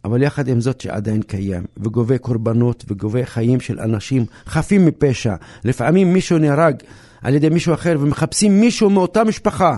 אבל 0.04 0.22
יחד 0.22 0.48
עם 0.48 0.60
זאת 0.60 0.80
שעדיין 0.80 1.22
קיים, 1.22 1.62
וגובה 1.76 2.18
קורבנות 2.18 2.84
וגובה 2.88 3.24
חיים 3.24 3.60
של 3.60 3.80
אנשים 3.80 4.24
חפים 4.46 4.86
מפשע. 4.86 5.34
לפעמים 5.64 6.12
מישהו 6.12 6.38
נהרג 6.38 6.74
על 7.22 7.34
ידי 7.34 7.48
מישהו 7.48 7.74
אחר 7.74 7.96
ומחפשים 8.00 8.60
מישהו 8.60 8.90
מאותה 8.90 9.24
משפחה, 9.24 9.76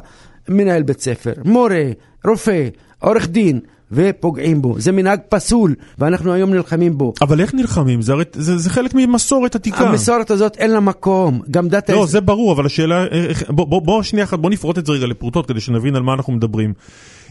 מנהל 0.49 0.83
בית 0.83 1.01
ספר, 1.01 1.33
מורה, 1.45 1.91
רופא, 2.25 2.69
עורך 2.99 3.29
דין, 3.29 3.61
ופוגעים 3.93 4.63
בו. 4.63 4.81
זה 4.81 4.93
מנהג 4.93 5.21
פסול, 5.29 5.75
ואנחנו 5.99 6.33
היום 6.33 6.55
נלחמים 6.55 6.99
בו. 6.99 7.13
אבל 7.21 7.41
איך 7.41 7.55
נלחמים? 7.55 8.03
זה, 8.03 8.13
זה, 8.33 8.59
זה 8.59 8.71
חלק 8.71 8.95
ממסורת 8.95 9.55
עתיקה. 9.55 9.89
המסורת 9.89 10.31
הזאת 10.31 10.57
אין 10.57 10.71
לה 10.71 10.81
מקום. 10.81 11.41
גם 11.51 11.69
דת... 11.69 11.91
לא, 11.91 12.07
זה 12.07 12.21
ברור, 12.21 12.53
אבל 12.53 12.67
השאלה... 12.67 13.05
בוא, 13.49 13.67
בוא, 13.67 13.83
בוא 13.83 14.03
שנייה 14.03 14.25
אחת, 14.25 14.39
בוא 14.39 14.51
נפרוט 14.51 14.79
את 14.79 14.87
זה 14.87 14.93
רגע 14.93 15.07
לפרוטות 15.07 15.47
כדי 15.47 15.61
שנבין 15.61 15.97
על 15.97 16.03
מה 16.03 16.15
אנחנו 16.15 16.33
מדברים. 16.33 16.73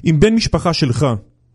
אם 0.05 0.19
בן 0.19 0.33
משפחה 0.33 0.73
שלך 0.73 1.05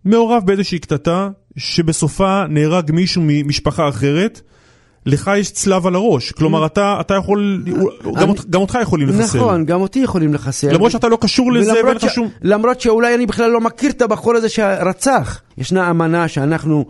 מעורב 0.04 0.42
באיזושהי 0.46 0.78
קטטה 0.78 1.28
שבסופה 1.56 2.44
נהרג 2.48 2.92
מישהו 2.92 3.22
ממשפחה 3.24 3.88
אחרת, 3.88 4.40
לך 5.06 5.30
יש 5.36 5.50
צלב 5.50 5.86
על 5.86 5.94
הראש. 5.94 6.32
כלומר, 6.32 6.66
אתה, 6.66 6.96
אתה 7.00 7.14
יכול, 7.14 7.64
גם, 8.16 8.30
אני, 8.30 8.38
גם 8.50 8.60
אותך 8.60 8.78
יכולים 8.82 9.08
לחסל. 9.08 9.38
נכון, 9.38 9.64
גם 9.64 9.80
אותי 9.80 9.98
יכולים 9.98 10.34
לחסל. 10.34 10.74
למרות 10.74 10.90
שאתה 10.90 11.08
לא 11.08 11.18
קשור 11.20 11.52
לזה 11.52 11.72
ואין 11.84 11.96
לך 11.96 12.10
שום... 12.10 12.28
למרות 12.42 12.80
שאולי 12.80 13.14
אני 13.14 13.26
בכלל 13.26 13.50
לא 13.50 13.60
מכיר 13.60 13.90
את 13.90 14.02
הבחור 14.02 14.34
הזה 14.34 14.48
שרצח. 14.48 15.40
ישנה 15.58 15.90
אמנה 15.90 16.28
שאנחנו 16.28 16.84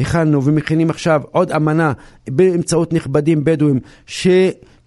הכנו 0.00 0.44
ומכינים 0.44 0.90
עכשיו 0.90 1.20
עוד 1.30 1.52
אמנה 1.52 1.92
באמצעות 2.28 2.92
נכבדים 2.92 3.44
בדואים, 3.44 3.80
ש... 4.06 4.26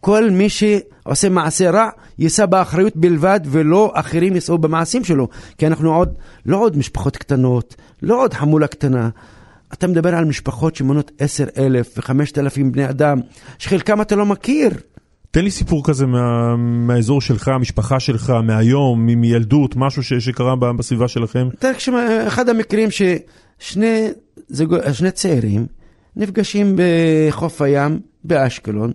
כל 0.01 0.29
מי 0.29 0.49
שעושה 0.49 1.29
מעשה 1.29 1.71
רע 1.71 1.89
יישא 2.19 2.45
באחריות 2.45 2.95
בלבד 2.95 3.39
ולא 3.45 3.91
אחרים 3.95 4.35
יישאו 4.35 4.57
במעשים 4.57 5.03
שלו. 5.03 5.27
כי 5.57 5.67
אנחנו 5.67 5.95
עוד, 5.95 6.13
לא 6.45 6.57
עוד 6.57 6.77
משפחות 6.77 7.17
קטנות, 7.17 7.75
לא 8.01 8.23
עוד 8.23 8.33
חמולה 8.33 8.67
קטנה. 8.67 9.09
אתה 9.73 9.87
מדבר 9.87 10.15
על 10.15 10.25
משפחות 10.25 10.75
שמונות 10.75 11.11
עשר 11.19 11.45
אלף 11.57 11.97
וחמשת 11.97 12.37
אלפים 12.37 12.71
בני 12.71 12.89
אדם, 12.89 13.19
שחלקם 13.59 14.01
אתה 14.01 14.15
לא 14.15 14.25
מכיר. 14.25 14.71
תן 15.31 15.43
לי 15.43 15.51
סיפור 15.51 15.83
כזה 15.85 16.05
מה, 16.05 16.55
מהאזור 16.57 17.21
שלך, 17.21 17.47
המשפחה 17.47 17.99
שלך, 17.99 18.29
מהיום, 18.29 19.05
מילדות, 19.05 19.75
משהו 19.75 20.03
ש, 20.03 20.13
שקרה 20.13 20.55
בסביבה 20.55 21.07
שלכם. 21.07 21.47
תראה, 21.59 22.27
אחד 22.27 22.49
המקרים 22.49 22.89
ששני 22.91 24.07
זוג, 24.47 24.75
שני 24.91 25.11
צעירים 25.11 25.65
נפגשים 26.15 26.75
בחוף 26.77 27.61
הים 27.61 27.99
באשקלון, 28.23 28.91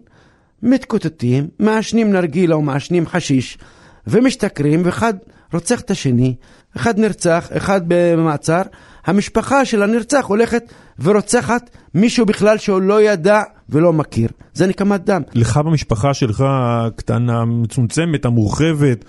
מתקוטטים, 0.63 1.49
מעשנים 1.59 2.13
נרגילה 2.13 2.55
או 2.55 2.63
מעשנים 2.63 3.07
חשיש, 3.07 3.59
ומשתכרים, 4.07 4.83
ואחד 4.85 5.15
רוצח 5.53 5.81
את 5.81 5.91
השני, 5.91 6.35
אחד 6.77 6.99
נרצח, 6.99 7.49
אחד 7.57 7.81
במעצר, 7.87 8.63
המשפחה 9.05 9.65
של 9.65 9.83
הנרצח 9.83 10.25
הולכת 10.25 10.73
ורוצחת 10.99 11.71
מישהו 11.95 12.27
בכלל 12.27 12.59
שהוא 12.59 12.81
לא 12.81 13.03
ידע 13.03 13.41
ולא 13.69 13.93
מכיר. 13.93 14.29
זה 14.55 14.67
נקמת 14.67 15.05
דם. 15.05 15.23
לך 15.35 15.57
במשפחה 15.57 16.15
שלך, 16.15 16.45
הקטנה, 16.49 17.41
המצומצמת, 17.41 18.25
המורחבת, 18.25 19.05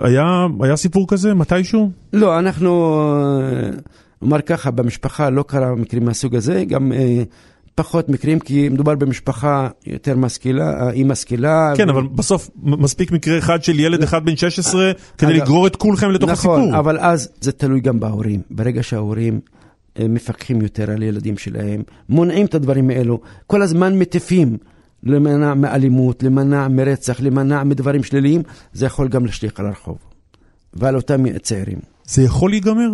היה, 0.00 0.24
היה 0.62 0.76
סיפור 0.76 1.08
כזה 1.08 1.34
מתישהו? 1.34 1.90
לא, 2.12 2.38
אנחנו, 2.38 3.00
נאמר 4.22 4.40
ככה, 4.40 4.70
במשפחה 4.70 5.30
לא 5.30 5.42
קרה 5.42 5.74
מקרים 5.74 6.04
מהסוג 6.04 6.36
הזה, 6.36 6.64
גם... 6.64 6.92
אה, 6.92 7.22
פחות 7.74 8.08
מקרים, 8.08 8.38
כי 8.38 8.68
מדובר 8.68 8.94
במשפחה 8.94 9.68
יותר 9.86 10.16
משכילה, 10.16 10.90
היא 10.90 11.06
משכילה. 11.06 11.72
כן, 11.76 11.90
ו... 11.90 11.92
אבל 11.92 12.02
בסוף 12.06 12.50
מספיק 12.62 13.12
מקרה 13.12 13.38
אחד 13.38 13.64
של 13.64 13.80
ילד 13.80 14.02
אחד 14.02 14.24
בן 14.24 14.36
16 14.36 14.92
כדי 15.18 15.30
אגב, 15.30 15.42
לגרור 15.42 15.66
את 15.66 15.76
כולכם 15.76 16.10
לתוך 16.10 16.30
נכון, 16.30 16.32
הסיפור. 16.32 16.58
נכון, 16.58 16.74
אבל 16.74 16.98
אז 16.98 17.28
זה 17.40 17.52
תלוי 17.52 17.80
גם 17.80 18.00
בהורים. 18.00 18.40
ברגע 18.50 18.82
שההורים 18.82 19.40
אה, 19.98 20.08
מפקחים 20.08 20.62
יותר 20.62 20.90
על 20.90 21.02
ילדים 21.02 21.38
שלהם, 21.38 21.82
מונעים 22.08 22.46
את 22.46 22.54
הדברים 22.54 22.90
האלו, 22.90 23.20
כל 23.46 23.62
הזמן 23.62 23.98
מטיפים 23.98 24.56
למנע 25.02 25.54
מאלימות, 25.54 26.22
למנע 26.22 26.68
מרצח, 26.68 27.20
למנע 27.20 27.64
מדברים 27.64 28.02
שליליים, 28.02 28.42
זה 28.72 28.86
יכול 28.86 29.08
גם 29.08 29.26
להשליך 29.26 29.60
על 29.60 29.66
הרחוב 29.66 29.98
ועל 30.74 30.96
אותם 30.96 31.38
צעירים. 31.38 31.78
זה 32.04 32.22
יכול 32.22 32.50
להיגמר? 32.50 32.90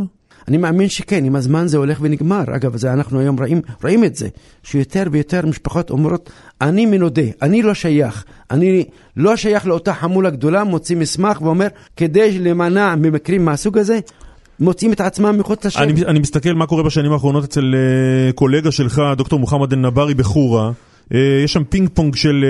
אני 0.50 0.56
מאמין 0.56 0.88
שכן, 0.88 1.24
עם 1.24 1.36
הזמן 1.36 1.66
זה 1.66 1.76
הולך 1.76 1.98
ונגמר. 2.00 2.44
אגב, 2.56 2.76
זה 2.76 2.92
אנחנו 2.92 3.20
היום 3.20 3.38
רואים, 3.38 3.60
רואים 3.82 4.04
את 4.04 4.16
זה, 4.16 4.28
שיותר 4.62 5.02
ויותר 5.12 5.46
משפחות 5.46 5.90
אומרות, 5.90 6.30
אני 6.60 6.86
מנודה, 6.86 7.22
אני 7.42 7.62
לא 7.62 7.74
שייך, 7.74 8.24
אני 8.50 8.84
לא 9.16 9.36
שייך 9.36 9.66
לאותה 9.66 9.94
חמולה 9.94 10.30
גדולה, 10.30 10.64
מוציא 10.64 10.96
מסמך 10.96 11.42
ואומר, 11.42 11.66
כדי 11.96 12.38
להימנע 12.38 12.94
ממקרים 12.94 13.44
מהסוג 13.44 13.78
הזה, 13.78 14.00
מוצאים 14.60 14.92
את 14.92 15.00
עצמם 15.00 15.38
מחוץ 15.38 15.66
לשם. 15.66 15.82
אני, 15.82 16.04
אני 16.04 16.18
מסתכל 16.18 16.52
מה 16.52 16.66
קורה 16.66 16.82
בשנים 16.82 17.12
האחרונות 17.12 17.44
אצל 17.44 17.74
uh, 17.74 18.32
קולגה 18.32 18.70
שלך, 18.70 19.02
דוקטור 19.16 19.38
מוחמד 19.38 19.72
אל-נבארי 19.72 20.14
בחורה. 20.14 20.70
Uh, 21.12 21.16
יש 21.44 21.52
שם 21.52 21.64
פינג 21.64 21.88
פונג 21.94 22.14
של 22.14 22.44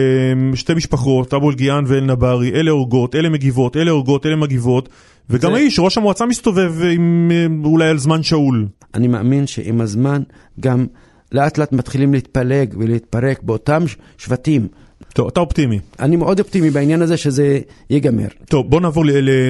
uh, 0.52 0.56
שתי 0.56 0.74
משפחות, 0.74 1.34
אבו 1.34 1.50
אלגיאן 1.50 1.84
ואל-נבארי, 1.86 2.50
אלה 2.50 2.70
הורגות, 2.70 3.14
אלה 3.14 3.28
מגיבות, 3.28 3.76
אלה 3.76 3.90
הורגות, 3.90 4.26
אלה 4.26 4.36
מגיבות. 4.36 4.88
וגם 5.30 5.54
האיש, 5.54 5.78
ראש 5.78 5.98
המועצה 5.98 6.26
מסתובב 6.26 6.74
עם 6.82 7.30
אולי 7.64 7.88
על 7.88 7.98
זמן 7.98 8.22
שאול. 8.22 8.66
אני 8.94 9.08
מאמין 9.08 9.46
שעם 9.46 9.80
הזמן 9.80 10.22
גם 10.60 10.86
לאט 11.32 11.58
לאט 11.58 11.72
מתחילים 11.72 12.12
להתפלג 12.12 12.74
ולהתפרק 12.78 13.42
באותם 13.42 13.82
שבטים. 14.18 14.68
טוב, 15.14 15.26
אתה 15.26 15.40
אופטימי. 15.40 15.78
אני 16.00 16.16
מאוד 16.16 16.40
אופטימי 16.40 16.70
בעניין 16.70 17.02
הזה 17.02 17.16
שזה 17.16 17.58
ייגמר. 17.90 18.26
טוב, 18.48 18.70
בוא 18.70 18.80
נעבור 18.80 19.04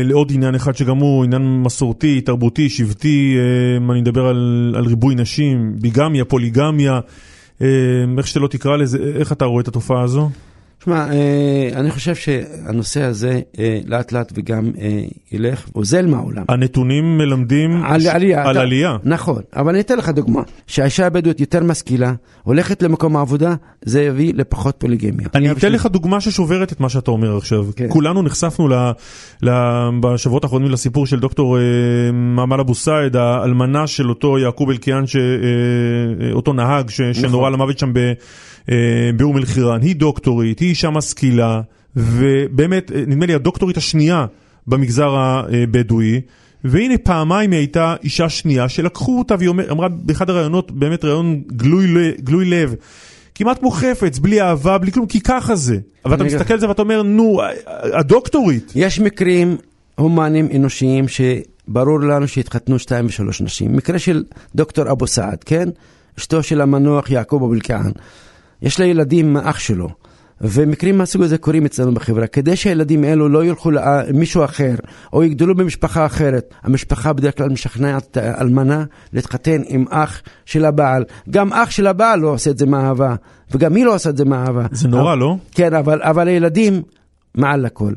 לעוד 0.04 0.32
עניין 0.34 0.54
אחד 0.54 0.76
שגם 0.76 0.96
הוא 0.96 1.24
עניין 1.24 1.62
מסורתי, 1.62 2.20
תרבותי, 2.20 2.68
שבטי, 2.68 3.36
אה, 3.38 3.92
אני 3.92 4.00
מדבר 4.00 4.26
על, 4.26 4.74
על 4.76 4.84
ריבוי 4.84 5.14
נשים, 5.14 5.72
ביגמיה, 5.80 6.24
פוליגמיה, 6.24 6.92
אה, 6.92 7.00
איך 8.18 8.26
שאתה 8.26 8.40
לא 8.40 8.48
תקרא 8.48 8.76
לזה, 8.76 8.98
איך 9.16 9.32
אתה 9.32 9.44
רואה 9.44 9.62
את 9.62 9.68
התופעה 9.68 10.02
הזו? 10.02 10.30
שמע, 10.84 11.06
אה, 11.12 11.70
אני 11.74 11.90
חושב 11.90 12.14
שהנושא 12.14 13.02
הזה 13.02 13.40
אה, 13.58 13.78
לאט 13.86 14.12
לאט 14.12 14.32
וגם 14.34 14.70
אה, 14.80 15.02
ילך, 15.32 15.68
אוזל 15.74 16.06
מהעולם. 16.06 16.44
הנתונים 16.48 17.18
מלמדים 17.18 17.84
על 17.84 18.06
עלייה. 18.06 18.48
על 18.48 18.58
עלייה. 18.58 18.96
נכון, 19.04 19.42
אבל 19.56 19.68
אני 19.70 19.80
אתן 19.80 19.98
לך 19.98 20.08
דוגמה. 20.08 20.42
שהאישה 20.66 21.06
הבדואית 21.06 21.40
יותר 21.40 21.64
משכילה, 21.64 22.12
הולכת 22.42 22.82
למקום 22.82 23.16
העבודה, 23.16 23.54
זה 23.84 24.02
יביא 24.02 24.32
לפחות 24.34 24.74
פוליגמיה. 24.78 25.28
אני 25.34 25.50
אתן 25.50 25.72
לך 25.72 25.86
דוגמה 25.86 26.20
ששוברת 26.20 26.72
את 26.72 26.80
מה 26.80 26.88
שאתה 26.88 27.10
אומר 27.10 27.36
עכשיו. 27.36 27.66
כן. 27.76 27.86
כולנו 27.88 28.22
נחשפנו 28.22 28.68
ל, 28.68 28.74
ל, 29.42 29.50
בשבועות 30.00 30.44
האחרונים 30.44 30.70
לסיפור 30.70 31.06
של 31.06 31.20
דוקטור 31.20 31.58
מעמל 32.12 32.60
אבו 32.60 32.74
סעד, 32.74 33.16
האלמנה 33.16 33.86
של 33.86 34.08
אותו 34.08 34.38
יעקוב 34.38 34.70
אלקיעאן, 34.70 35.04
אותו 36.32 36.52
נהג 36.52 36.90
ש, 36.90 37.00
נכון. 37.00 37.14
שנורה 37.14 37.50
למוות 37.50 37.78
שם 37.78 37.92
ב... 37.92 38.12
אה, 38.70 39.10
באום 39.16 39.36
אל-חיראן, 39.36 39.82
היא 39.82 39.96
דוקטורית, 39.96 40.58
היא 40.58 40.68
אישה 40.68 40.90
משכילה, 40.90 41.60
ובאמת, 41.96 42.92
אה, 42.94 43.02
נדמה 43.06 43.26
לי 43.26 43.34
הדוקטורית 43.34 43.76
השנייה 43.76 44.26
במגזר 44.66 45.14
הבדואי, 45.16 46.20
והנה 46.64 46.98
פעמיים 46.98 47.50
היא 47.50 47.58
הייתה 47.58 47.94
אישה 48.04 48.28
שנייה 48.28 48.68
שלקחו 48.68 49.18
אותה 49.18 49.34
והיא 49.38 49.50
אמרה 49.70 49.88
באחד 49.88 50.30
הראיונות, 50.30 50.70
באמת 50.70 51.04
ראיון 51.04 51.42
גלוי, 51.46 52.12
גלוי 52.20 52.44
לב, 52.44 52.74
כמעט 53.34 53.58
כמו 53.58 53.70
חפץ, 53.70 54.18
בלי 54.18 54.40
אהבה, 54.40 54.78
בלי 54.78 54.92
כלום, 54.92 55.06
כי 55.06 55.20
ככה 55.20 55.56
זה. 55.56 55.78
אבל 56.04 56.14
אתה 56.14 56.24
מסתכל 56.24 56.54
על 56.54 56.60
זה 56.60 56.68
ואתה 56.68 56.82
אומר, 56.82 57.02
נו, 57.02 57.40
הדוקטורית. 57.92 58.72
יש 58.74 59.00
מקרים 59.00 59.56
הומניים 59.94 60.48
אנושיים 60.56 61.04
שברור 61.08 62.00
לנו 62.00 62.28
שהתחתנו 62.28 62.78
שתיים 62.78 63.06
ושלוש 63.06 63.40
נשים. 63.40 63.76
מקרה 63.76 63.98
של 63.98 64.24
דוקטור 64.54 64.90
אבו 64.90 65.06
סעד, 65.06 65.44
כן? 65.44 65.68
אשתו 66.18 66.42
של 66.42 66.60
המנוח 66.60 67.10
יעקב 67.10 67.40
אבו 67.44 67.54
אלקיעאן. 67.54 67.90
יש 68.62 68.80
לה 68.80 68.86
ילדים 68.86 69.32
מאח 69.32 69.58
שלו, 69.58 69.88
ומקרים 70.40 70.98
מהסוג 70.98 71.22
הזה 71.22 71.38
קורים 71.38 71.64
אצלנו 71.64 71.94
בחברה. 71.94 72.26
כדי 72.26 72.56
שהילדים 72.56 73.04
האלו 73.04 73.28
לא 73.28 73.44
ילכו 73.44 73.70
למישהו 73.70 74.44
אחר, 74.44 74.74
או 75.12 75.24
יגדלו 75.24 75.54
במשפחה 75.54 76.06
אחרת, 76.06 76.54
המשפחה 76.62 77.12
בדרך 77.12 77.36
כלל 77.36 77.48
משכנעת 77.48 78.06
את 78.10 78.16
האלמנה 78.16 78.84
להתחתן 79.12 79.62
עם 79.66 79.84
אח 79.90 80.22
של 80.44 80.64
הבעל. 80.64 81.04
גם 81.30 81.52
אח 81.52 81.70
של 81.70 81.86
הבעל 81.86 82.20
לא 82.20 82.28
עושה 82.28 82.50
את 82.50 82.58
זה 82.58 82.66
מאהבה, 82.66 83.14
וגם 83.50 83.74
היא 83.74 83.84
לא 83.84 83.94
עושה 83.94 84.10
את 84.10 84.16
זה 84.16 84.24
מאהבה. 84.24 84.66
זה 84.72 84.88
נורא, 84.88 85.12
אבל, 85.12 85.18
לא? 85.18 85.36
כן, 85.52 85.74
אבל, 85.74 86.02
אבל 86.02 86.28
הילדים 86.28 86.82
מעל 87.34 87.60
לכל. 87.60 87.92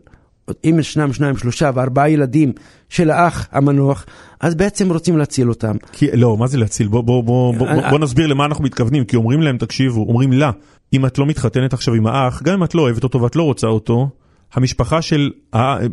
אם 0.63 0.75
ישנם 0.79 1.13
שניים, 1.13 1.37
שלושה 1.37 1.71
וארבעה 1.73 2.09
ילדים 2.09 2.51
של 2.89 3.09
האח 3.09 3.47
המנוח, 3.51 4.05
אז 4.43 4.55
בעצם 4.55 4.91
רוצים 4.91 5.17
להציל 5.17 5.49
אותם. 5.49 5.75
כי, 5.91 6.07
לא, 6.13 6.37
מה 6.37 6.47
זה 6.47 6.57
להציל? 6.57 6.87
בוא, 6.87 7.03
בוא, 7.03 7.23
בוא, 7.23 7.55
בוא, 7.55 7.67
בוא, 7.73 7.89
בוא 7.89 7.99
נסביר 7.99 8.27
למה 8.27 8.45
אנחנו 8.45 8.63
מתכוונים, 8.63 9.05
כי 9.05 9.15
אומרים 9.15 9.41
להם, 9.41 9.57
תקשיבו, 9.57 10.01
אומרים 10.01 10.33
לה, 10.33 10.51
אם 10.93 11.05
את 11.05 11.17
לא 11.17 11.25
מתחתנת 11.25 11.73
עכשיו 11.73 11.93
עם 11.93 12.07
האח, 12.07 12.43
גם 12.43 12.53
אם 12.53 12.63
את 12.63 12.75
לא 12.75 12.81
אוהבת 12.81 13.03
אותו 13.03 13.21
ואת 13.21 13.35
לא 13.35 13.43
רוצה 13.43 13.67
אותו, 13.67 14.09
המשפחה 14.53 15.01
של 15.01 15.31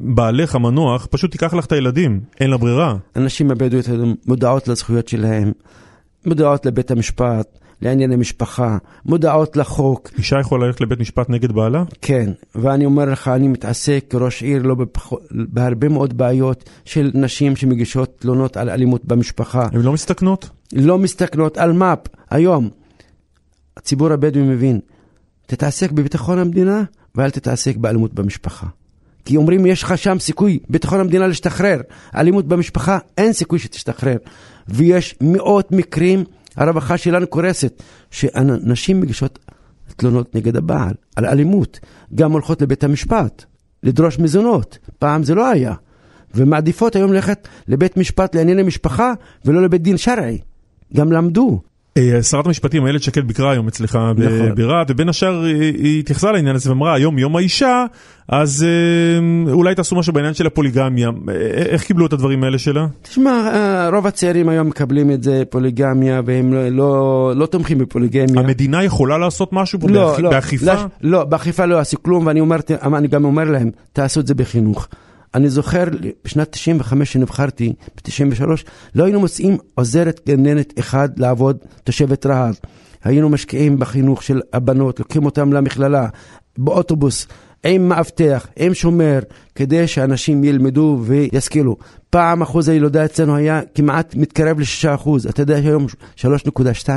בעלך 0.01 0.55
המנוח 0.55 1.07
פשוט 1.11 1.31
תיקח 1.31 1.55
לך 1.55 1.67
את 1.67 1.73
הילדים, 1.73 2.21
אין 2.41 2.51
לה 2.51 2.57
ברירה. 2.57 2.97
הנשים 3.15 3.51
הבדואיות 3.51 3.87
מודעות 4.27 4.69
לזכויות 4.69 5.09
שלהן, 5.09 5.53
מודעות 6.27 6.67
לבית 6.67 6.91
המשפט, 6.91 7.59
לענייני 7.83 8.17
משפחה, 8.17 8.79
מודעות 9.05 9.57
לחוק. 9.57 10.11
אישה 10.19 10.41
יכולה 10.41 10.67
ללכת 10.67 10.81
לבית 10.81 11.01
משפט 11.01 11.31
נגד 11.31 11.53
בעלה? 11.53 11.85
כן, 12.03 12.31
ואני 12.55 12.85
אומר 12.85 13.05
לך, 13.05 13.29
אני 13.29 13.49
מתעסק 13.49 14.05
כראש 14.11 14.43
עיר 14.43 14.63
לא 14.63 14.75
בפח... 14.75 15.13
בהרבה 15.31 15.89
מאוד 15.89 16.19
בעיות 16.19 16.71
של 16.85 17.11
נשים 17.15 17.57
שמגישות 17.57 18.19
תלונות 18.19 18.57
על 18.57 18.71
אלימות 18.71 19.05
במשפחה. 19.05 19.69
הן 19.73 19.81
לא 19.81 19.93
מסתכנות? 19.93 20.51
לא 20.73 20.99
מסתכנות 20.99 21.59
על 21.59 21.73
מאפ. 21.73 21.99
היום, 22.31 22.71
הציבור 23.77 24.13
הבדואי 24.13 24.45
מבין, 24.45 24.81
תתעסק 25.47 25.91
בביטחון 25.91 26.39
המדינה 26.39 26.83
ואל 27.15 27.31
תתעסק 27.31 27.77
באלימות 27.77 28.15
במשפחה. 28.15 28.67
כי 29.25 29.37
אומרים 29.37 29.67
יש 29.67 29.83
לך 29.83 29.99
שם 29.99 30.19
סיכוי, 30.19 30.59
ביטחון 30.69 31.01
המדינה 31.01 31.27
להשתחרר. 31.27 31.81
אלימות 32.15 32.49
במשפחה, 32.49 32.99
אין 33.19 33.33
סיכוי 33.33 33.59
שתשתחרר. 33.59 34.17
ויש 34.69 35.15
מאות 35.21 35.73
מקרים 35.73 36.25
הרווחה 36.57 36.99
שלנו 36.99 37.27
קורסת, 37.27 37.83
שנשים 38.11 39.01
מגישות 39.01 39.39
תלונות 39.97 40.35
נגד 40.35 40.57
הבעל 40.57 40.95
על 41.17 41.27
אלימות, 41.27 41.81
גם 42.15 42.33
הולכות 42.33 42.63
לבית 42.63 42.85
המשפט 42.85 43.45
לדרוש 43.83 44.19
מזונות, 44.19 44.79
פעם 44.99 45.23
זה 45.23 45.35
לא 45.35 45.51
היה, 45.51 45.75
ומעדיפות 46.35 46.97
היום 46.97 47.13
ללכת 47.13 47.49
לבית 47.69 47.97
משפט 47.97 48.35
לענייני 48.35 48.63
משפחה 48.63 49.13
ולא 49.45 49.63
לבית 49.63 49.83
דין 49.83 49.97
שרעי, 49.97 50.39
גם 50.95 51.13
למדו. 51.13 51.61
אה, 51.97 52.23
שרת 52.23 52.47
המשפטים 52.47 52.87
איילת 52.87 53.03
שקד 53.03 53.29
ביקרה 53.29 53.51
היום 53.51 53.69
אצלך 53.69 53.99
נכון. 54.17 54.55
ברהט, 54.55 54.91
ובין 54.91 55.09
השאר 55.09 55.43
היא 55.43 56.01
התייחסה 56.01 56.33
לעניין 56.33 56.57
הזה 56.57 56.71
ואמרה, 56.71 56.95
היום 56.95 57.19
יום 57.19 57.37
האישה, 57.37 57.85
אז 58.29 58.67
אה, 58.69 59.53
אולי 59.53 59.75
תעשו 59.75 59.97
משהו 59.97 60.13
בעניין 60.13 60.35
של 60.35 60.47
הפוליגמיה. 60.47 61.09
אה, 61.09 61.35
איך 61.51 61.85
קיבלו 61.85 62.07
את 62.07 62.13
הדברים 62.13 62.45
האלה 62.45 62.59
שלה? 62.59 62.87
תשמע, 63.03 63.89
רוב 63.93 64.07
הצעירים 64.07 64.49
היום 64.49 64.69
מקבלים 64.69 65.11
את 65.11 65.23
זה, 65.23 65.43
פוליגמיה, 65.51 66.21
והם 66.25 66.53
לא, 66.53 66.69
לא, 66.69 67.33
לא 67.37 67.47
תומכים 67.47 67.79
בפוליגמיה. 67.79 68.41
המדינה 68.41 68.85
יכולה 68.85 69.19
לעשות 69.19 69.53
משהו 69.53 69.81
פה 69.81 69.89
לא. 69.89 70.17
לא, 70.19 70.31
באכיפה? 70.31 70.67
לא, 70.75 70.85
לא, 71.03 71.25
באכיפה 71.25 71.65
לא 71.65 71.79
עשו 71.79 72.03
כלום, 72.03 72.27
ואני 72.27 72.41
אומר, 72.41 72.57
גם 73.11 73.25
אומר 73.25 73.45
להם, 73.45 73.71
תעשו 73.93 74.21
את 74.21 74.27
זה 74.27 74.35
בחינוך. 74.35 74.89
אני 75.35 75.51
זוכר 75.51 75.85
בשנת 76.25 76.49
95 76.51 77.13
שנבחרתי, 77.13 77.73
ב-93, 77.97 78.45
לא 78.95 79.05
היינו 79.05 79.21
מוצאים 79.21 79.57
עוזרת 79.75 80.21
גננת 80.27 80.79
אחד 80.79 81.19
לעבוד, 81.19 81.57
תושבת 81.85 82.27
רהט. 82.27 82.67
היינו 83.05 83.29
משקיעים 83.29 83.79
בחינוך 83.79 84.23
של 84.23 84.41
הבנות, 84.53 84.99
לוקחים 84.99 85.25
אותם 85.25 85.53
למכללה, 85.53 86.09
באוטובוס, 86.59 87.27
עם 87.65 87.89
מאבטח, 87.89 88.47
עם 88.57 88.75
שומר, 88.75 89.19
כדי 89.55 89.87
שאנשים 89.87 90.45
ילמדו 90.45 90.99
וישכילו. 91.03 91.77
פעם 92.11 92.43
אחוז 92.43 92.69
הילודה 92.69 93.05
אצלנו 93.05 93.37
היה 93.37 93.61
כמעט 93.75 94.15
מתקרב 94.15 94.61
ל-6%, 94.61 95.09
אתה 95.29 95.43
יודע 95.43 95.63
שהיום 95.63 95.87
3.2? 96.17 96.89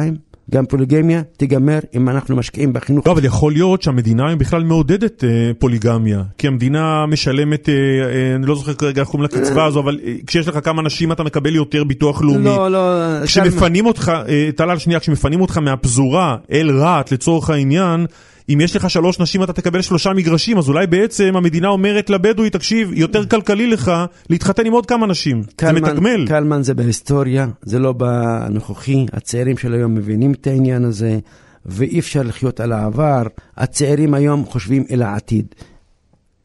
גם 0.52 0.66
פוליגמיה 0.66 1.22
תיגמר 1.38 1.80
אם 1.96 2.10
אנחנו 2.10 2.36
משקיעים 2.36 2.74
בחינוך. 2.74 3.08
לא, 3.08 3.12
אבל 3.12 3.26
יכול 3.26 3.54
להיות 3.54 3.82
שהמדינה 3.82 4.36
בכלל 4.36 4.64
מעודדת 4.64 5.24
אה, 5.24 5.30
פוליגמיה, 5.60 6.24
כי 6.38 6.48
המדינה 6.48 7.06
משלמת, 7.06 7.70
אה, 7.70 7.74
אה, 7.74 8.36
אני 8.36 8.46
לא 8.46 8.56
זוכר 8.56 8.74
כרגע 8.74 9.02
איך 9.02 9.10
קוראים 9.10 9.30
לקצבה 9.30 9.66
הזו, 9.68 9.80
אבל 9.80 10.00
אה, 10.06 10.14
כשיש 10.28 10.48
לך 10.48 10.60
כמה 10.64 10.82
נשים 10.82 11.12
אתה 11.12 11.24
מקבל 11.24 11.56
יותר 11.56 11.84
ביטוח 11.84 12.22
לאומי. 12.22 12.44
לא, 12.44 12.72
לא... 12.72 12.80
כשמפנים 13.26 13.86
אותך, 13.86 14.12
אה, 14.30 14.50
טלל 14.56 14.78
שנייה, 14.78 15.00
כשמפנים 15.00 15.42
אותך 15.42 15.58
מהפזורה 15.58 16.36
אל 16.52 16.72
רהט 16.72 17.12
לצורך 17.12 17.50
העניין, 17.50 18.06
אם 18.50 18.62
יש 18.62 18.76
לך 18.76 18.90
שלוש 18.90 19.20
נשים 19.20 19.44
אתה 19.44 19.54
תקבל 19.54 19.82
שלושה 19.82 20.14
מגרשים, 20.14 20.58
אז 20.58 20.70
אולי 20.70 20.88
בעצם 20.88 21.36
המדינה 21.36 21.68
אומרת 21.68 22.10
לבדואי, 22.10 22.50
תקשיב, 22.50 22.94
יותר 22.94 23.26
כלכלי 23.26 23.68
לך 23.68 23.92
להתחתן 24.30 24.66
עם 24.66 24.74
עוד 24.74 24.86
כמה 24.86 25.08
נשים. 25.08 25.44
קלמן, 25.56 25.86
זה 25.86 25.94
מתגמל. 25.94 26.28
קלמן 26.28 26.64
זה 26.64 26.74
בהיסטוריה, 26.74 27.48
זה 27.62 27.80
לא 27.80 27.94
בנוכחי. 27.94 29.06
הצעירים 29.14 29.58
של 29.58 29.74
היום 29.74 29.96
מבינים 29.96 30.32
את 30.32 30.48
העניין 30.48 30.86
הזה, 30.86 31.20
ואי 31.66 32.00
אפשר 32.00 32.22
לחיות 32.24 32.60
על 32.60 32.72
העבר. 32.72 33.24
הצעירים 33.58 34.14
היום 34.14 34.46
חושבים 34.46 34.84
אל 34.92 35.02
העתיד. 35.02 35.46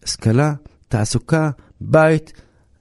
השכלה, 0.04 0.52
תעסוקה, 0.88 1.50
בית, 1.80 2.32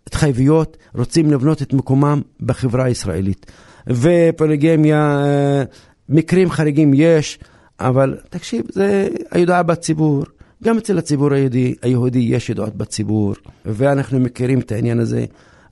התחייבויות, 0.08 0.78
רוצים 0.96 1.32
לבנות 1.32 1.62
את 1.62 1.74
מקומם 1.74 2.22
בחברה 2.42 2.86
הישראלית. 2.86 3.46
ופוליגמיה, 3.88 5.22
אה, 5.26 5.64
מקרים 6.10 6.50
חריגים 6.52 6.92
יש. 6.96 7.40
אבל 7.80 8.18
תקשיב, 8.30 8.66
זה 8.72 9.08
הידועה 9.32 9.64
בציבור. 9.64 10.24
גם 10.64 10.78
אצל 10.78 10.98
הציבור 10.98 11.34
היהודי, 11.34 11.76
היהודי 11.82 12.20
יש 12.20 12.50
ידועות 12.50 12.76
בציבור, 12.76 13.34
ואנחנו 13.66 14.20
מכירים 14.20 14.60
את 14.60 14.72
העניין 14.72 15.00
הזה. 15.00 15.26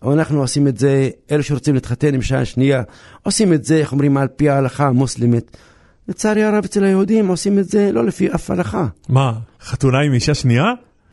אבל 0.03 0.13
אנחנו 0.13 0.41
עושים 0.41 0.67
את 0.67 0.77
זה, 0.77 1.09
אלה 1.31 1.43
שרוצים 1.43 1.73
להתחתן 1.73 2.13
עם 2.13 2.21
שעה 2.21 2.45
שנייה, 2.45 2.83
עושים 3.23 3.53
את 3.53 3.65
זה, 3.65 3.77
איך 3.77 3.91
אומרים, 3.91 4.17
על 4.17 4.27
פי 4.27 4.49
ההלכה 4.49 4.87
המוסלמית. 4.87 5.57
לצערי 6.07 6.43
הרב, 6.43 6.63
אצל 6.63 6.83
היהודים 6.83 7.27
עושים 7.27 7.59
את 7.59 7.69
זה 7.69 7.91
לא 7.91 8.05
לפי 8.05 8.31
אף 8.31 8.51
הלכה. 8.51 8.87
מה, 9.09 9.33
חתונה 9.61 9.99
עם 9.99 10.13
אישה 10.13 10.33
שנייה? 10.33 10.65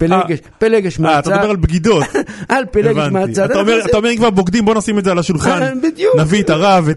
פלגש, 0.08 0.38
פלגש 0.58 0.98
מהצד. 0.98 1.12
אה, 1.14 1.18
אתה 1.18 1.30
מדבר 1.30 1.50
על 1.50 1.56
בגידות. 1.56 2.04
על 2.48 2.64
פלגש 2.70 3.08
מהצד. 3.12 3.50
אתה 3.50 3.96
אומר 3.96 4.10
אם 4.10 4.16
כבר 4.16 4.30
בוגדים 4.30 4.64
בוא 4.64 4.74
נשים 4.74 4.98
את 4.98 5.04
זה 5.04 5.10
על 5.10 5.18
השולחן. 5.18 5.62
אה, 5.62 5.72
בדיוק. 5.82 6.16
נביא 6.16 6.42
את 6.42 6.50
הרב, 6.50 6.88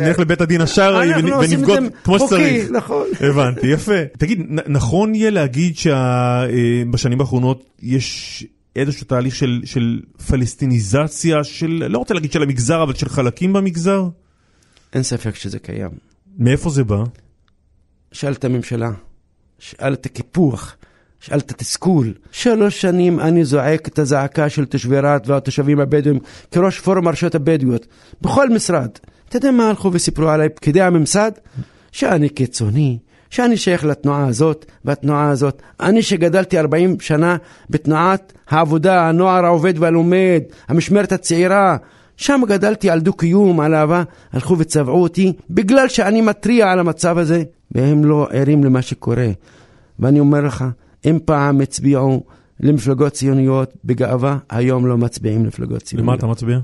נלך 0.00 0.18
לבית 0.18 0.40
הדין 0.40 0.60
השרעי 0.60 1.10
ונבגוד 1.14 1.78
כמו 2.04 2.18
שצריך. 2.18 2.70
נכון. 2.70 3.06
הבנתי, 3.30 3.66
יפה. 3.66 4.04
תגיד, 4.18 4.40
נכון 4.66 5.14
יהיה 5.14 5.30
להגיד 5.30 5.74
שבשנים 5.76 7.20
האחרונות 7.20 7.64
יש 7.82 8.44
איזשהו 8.76 9.06
תהליך 9.06 9.34
של 9.64 10.00
פלסטיניזציה 10.28 11.44
של, 11.44 11.86
לא 11.88 11.98
רוצה 11.98 12.14
להגיד 12.14 12.32
של 12.32 12.42
המגזר, 12.42 12.82
אבל 12.82 12.94
של 12.94 13.08
חלקים 13.08 13.52
במגזר? 13.52 14.08
אין 14.92 15.02
ספק 15.02 15.34
שזה 15.34 15.58
קיים. 15.58 15.90
מאיפה 16.38 16.70
זה 16.70 16.84
בא? 16.84 17.04
שאל 18.12 18.32
את 18.32 18.44
הממשלה, 18.44 18.90
שאל 19.58 19.92
את 19.92 20.06
הקיפוח. 20.06 20.76
שאל 21.24 21.38
את 21.38 21.50
התסכול. 21.50 22.12
שלוש 22.32 22.80
שנים 22.80 23.20
אני 23.20 23.44
זועק 23.44 23.88
את 23.88 23.98
הזעקה 23.98 24.48
של 24.48 24.64
תושבי 24.64 25.00
רהט 25.00 25.28
והתושבים 25.28 25.80
הבדואים 25.80 26.18
כראש 26.50 26.80
פורום 26.80 27.08
הרשויות 27.08 27.34
הבדואיות, 27.34 27.86
בכל 28.22 28.50
משרד. 28.50 28.88
אתה 29.28 29.36
יודע 29.36 29.50
מה 29.50 29.68
הלכו 29.68 29.90
וסיפרו 29.92 30.28
עליי 30.28 30.48
פקידי 30.48 30.82
הממסד? 30.82 31.32
שאני 31.92 32.28
קיצוני, 32.28 32.98
שאני 33.30 33.56
שייך 33.56 33.84
לתנועה 33.84 34.26
הזאת 34.26 34.66
והתנועה 34.84 35.30
הזאת. 35.30 35.62
אני 35.80 36.02
שגדלתי 36.02 36.58
40 36.58 37.00
שנה 37.00 37.36
בתנועת 37.70 38.32
העבודה, 38.48 39.08
הנוער 39.08 39.44
העובד 39.44 39.74
והלומד, 39.78 40.42
המשמרת 40.68 41.12
הצעירה. 41.12 41.76
שם 42.16 42.40
גדלתי 42.48 42.90
על 42.90 43.00
דו-קיום, 43.00 43.60
על 43.60 43.74
אהבה, 43.74 44.02
הלכו 44.32 44.58
וצבעו 44.58 45.02
אותי 45.02 45.32
בגלל 45.50 45.88
שאני 45.88 46.20
מתריע 46.20 46.70
על 46.70 46.78
המצב 46.78 47.18
הזה, 47.18 47.42
והם 47.72 48.04
לא 48.04 48.28
ערים 48.30 48.64
למה 48.64 48.82
שקורה. 48.82 49.28
ואני 49.98 50.20
אומר 50.20 50.40
לך, 50.40 50.64
אם 51.04 51.18
פעם 51.24 51.60
הצביעו 51.60 52.24
למפלגות 52.60 53.12
ציוניות 53.12 53.72
בגאווה, 53.84 54.38
היום 54.50 54.86
לא 54.86 54.98
מצביעים 54.98 55.44
למפלגות 55.44 55.82
ציוניות. 55.82 56.08
למה 56.08 56.16
אתה 56.18 56.26
מצביע? 56.26 56.58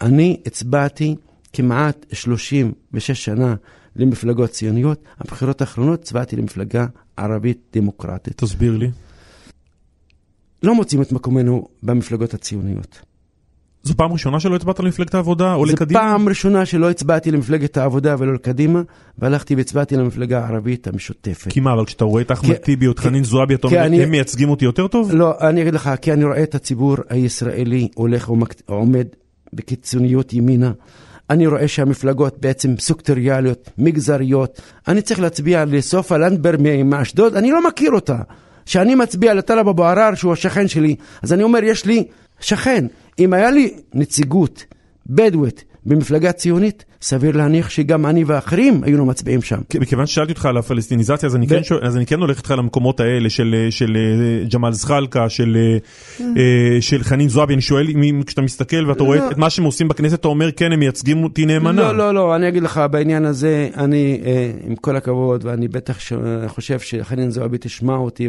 אני 0.00 0.40
הצבעתי 0.46 1.16
כמעט 1.52 2.06
36 2.12 3.10
שנה 3.10 3.54
למפלגות 3.96 4.50
ציוניות. 4.50 5.04
הבחירות 5.18 5.60
האחרונות 5.60 6.00
הצבעתי 6.00 6.36
למפלגה 6.36 6.86
ערבית 7.16 7.58
דמוקרטית. 7.72 8.36
תסביר 8.36 8.76
לי. 8.76 8.90
לא 10.62 10.74
מוצאים 10.74 11.02
את 11.02 11.12
מקומנו 11.12 11.68
במפלגות 11.82 12.34
הציוניות. 12.34 13.02
זו 13.82 13.94
פעם 13.96 14.12
ראשונה 14.12 14.40
שלא 14.40 14.56
הצבעת 14.56 14.80
למפלגת 14.80 15.14
העבודה 15.14 15.54
או 15.54 15.64
לקדימה? 15.64 16.00
זו 16.00 16.06
פעם 16.06 16.28
ראשונה 16.28 16.66
שלא 16.66 16.90
הצבעתי 16.90 17.30
למפלגת 17.30 17.76
העבודה 17.76 18.14
ולא 18.18 18.34
לקדימה, 18.34 18.82
והלכתי 19.18 19.54
והצבעתי 19.54 19.96
למפלגה 19.96 20.44
הערבית 20.44 20.86
המשותפת. 20.86 21.52
כי 21.52 21.60
מה, 21.60 21.72
אבל 21.72 21.84
כשאתה 21.84 22.04
רואה 22.04 22.22
את 22.22 22.32
אחמד 22.32 22.54
טיבי 22.54 22.86
או 22.86 22.92
את 22.92 22.98
חנין 22.98 23.24
זועבי, 23.24 23.54
אתה 23.54 23.66
אומר, 23.66 23.82
הם 24.02 24.10
מייצגים 24.10 24.50
אותי 24.50 24.64
יותר 24.64 24.86
טוב? 24.86 25.12
לא, 25.12 25.34
אני 25.40 25.62
אגיד 25.62 25.74
לך, 25.74 25.90
כי 26.02 26.12
אני 26.12 26.24
רואה 26.24 26.42
את 26.42 26.54
הציבור 26.54 26.96
הישראלי 27.08 27.88
הולך 27.94 28.30
ועומד 28.68 29.06
בקיצוניות 29.52 30.32
ימינה. 30.32 30.72
אני 31.30 31.46
רואה 31.46 31.68
שהמפלגות 31.68 32.38
בעצם 32.40 32.74
סוקטוריאליות, 32.78 33.70
מגזריות. 33.78 34.60
אני 34.88 35.02
צריך 35.02 35.20
להצביע 35.20 35.64
לסופה 35.64 36.16
לנדבר 36.16 36.54
מאשדוד, 36.84 37.36
אני 37.36 37.50
לא 37.50 37.66
מכיר 37.68 37.90
אותה. 37.92 38.18
כשאני 38.66 38.94
מצביע 38.94 39.34
לטלב 39.34 39.68
אבו 39.68 39.84
עראר, 39.84 40.14
שהוא 40.14 40.32
השכן 40.32 40.68
שלי, 40.68 40.96
אז 41.22 41.32
אני 41.32 41.42
אומר, 41.42 41.64
יש 41.64 41.84
לי 41.84 42.04
שכן. 42.40 42.86
אם 43.18 43.32
היה 43.32 43.50
לי 43.50 43.74
נציגות 43.94 44.64
בדואית 45.06 45.64
במפלגה 45.86 46.32
ציונית, 46.32 46.84
סביר 47.02 47.36
להניח 47.36 47.70
שגם 47.70 48.06
אני 48.06 48.24
ואחרים 48.24 48.84
היינו 48.84 49.06
מצביעים 49.06 49.42
שם. 49.42 49.58
מכיוון 49.80 50.06
ששאלתי 50.06 50.32
אותך 50.32 50.46
על 50.46 50.56
הפלסטיניזציה, 50.56 51.26
אז 51.26 51.36
אני, 51.36 51.46
כן, 51.46 51.62
שואל, 51.62 51.86
אז 51.86 51.96
אני 51.96 52.06
כן 52.06 52.20
הולך 52.20 52.38
איתך 52.38 52.54
למקומות 52.58 53.00
האלה 53.00 53.30
של, 53.30 53.66
של 53.70 53.96
אה, 53.96 54.48
ג'מאל 54.48 54.72
זחאלקה, 54.72 55.28
של, 55.28 55.56
אה, 55.56 56.26
אה, 56.26 56.80
של 56.80 57.02
חנין 57.02 57.28
זועבי, 57.28 57.54
אני 57.54 57.62
שואל, 57.62 57.86
כשאתה 58.26 58.42
מסתכל 58.42 58.88
ואתה 58.88 59.02
רואה 59.02 59.18
לא. 59.18 59.30
את 59.30 59.38
מה 59.38 59.50
שהם 59.50 59.64
עושים 59.64 59.88
בכנסת, 59.88 60.20
אתה 60.20 60.28
אומר, 60.28 60.52
כן, 60.52 60.72
הם 60.72 60.78
מייצגים 60.78 61.24
אותי 61.24 61.46
נאמנה. 61.46 61.82
לא, 61.82 61.96
לא, 61.96 62.14
לא, 62.14 62.36
אני 62.36 62.48
אגיד 62.48 62.62
לך, 62.62 62.80
בעניין 62.90 63.24
הזה, 63.24 63.68
אני, 63.76 64.20
עם 64.66 64.76
כל 64.76 64.96
הכבוד, 64.96 65.44
ואני 65.44 65.68
בטח 65.68 65.98
חושב 66.46 66.80
שחנין 66.80 67.30
זועבי 67.30 67.56
תשמע 67.60 67.94
אותי, 67.94 68.28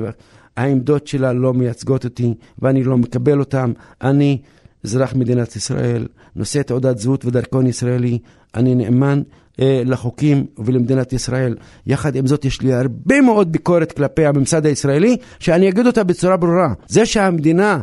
העמדות 0.57 1.07
שלה 1.07 1.33
לא 1.33 1.53
מייצגות 1.53 2.05
אותי, 2.05 2.33
ואני 2.59 2.83
לא 2.83 2.97
מקבל 2.97 3.39
אותן. 3.39 3.71
אני... 4.01 4.37
אזרח 4.83 5.15
מדינת 5.15 5.55
ישראל, 5.55 6.07
נושא 6.35 6.61
תעודת 6.61 6.97
זהות 6.97 7.25
ודרכון 7.25 7.67
ישראלי, 7.67 8.19
אני 8.55 8.75
נאמן 8.75 9.21
אה, 9.59 9.81
לחוקים 9.85 10.45
ולמדינת 10.57 11.13
ישראל. 11.13 11.55
יחד 11.87 12.15
עם 12.15 12.27
זאת, 12.27 12.45
יש 12.45 12.61
לי 12.61 12.73
הרבה 12.73 13.21
מאוד 13.21 13.51
ביקורת 13.51 13.91
כלפי 13.91 14.25
הממסד 14.25 14.65
הישראלי, 14.65 15.17
שאני 15.39 15.69
אגיד 15.69 15.87
אותה 15.87 16.03
בצורה 16.03 16.37
ברורה. 16.37 16.73
זה 16.87 17.05
שהמדינה 17.05 17.81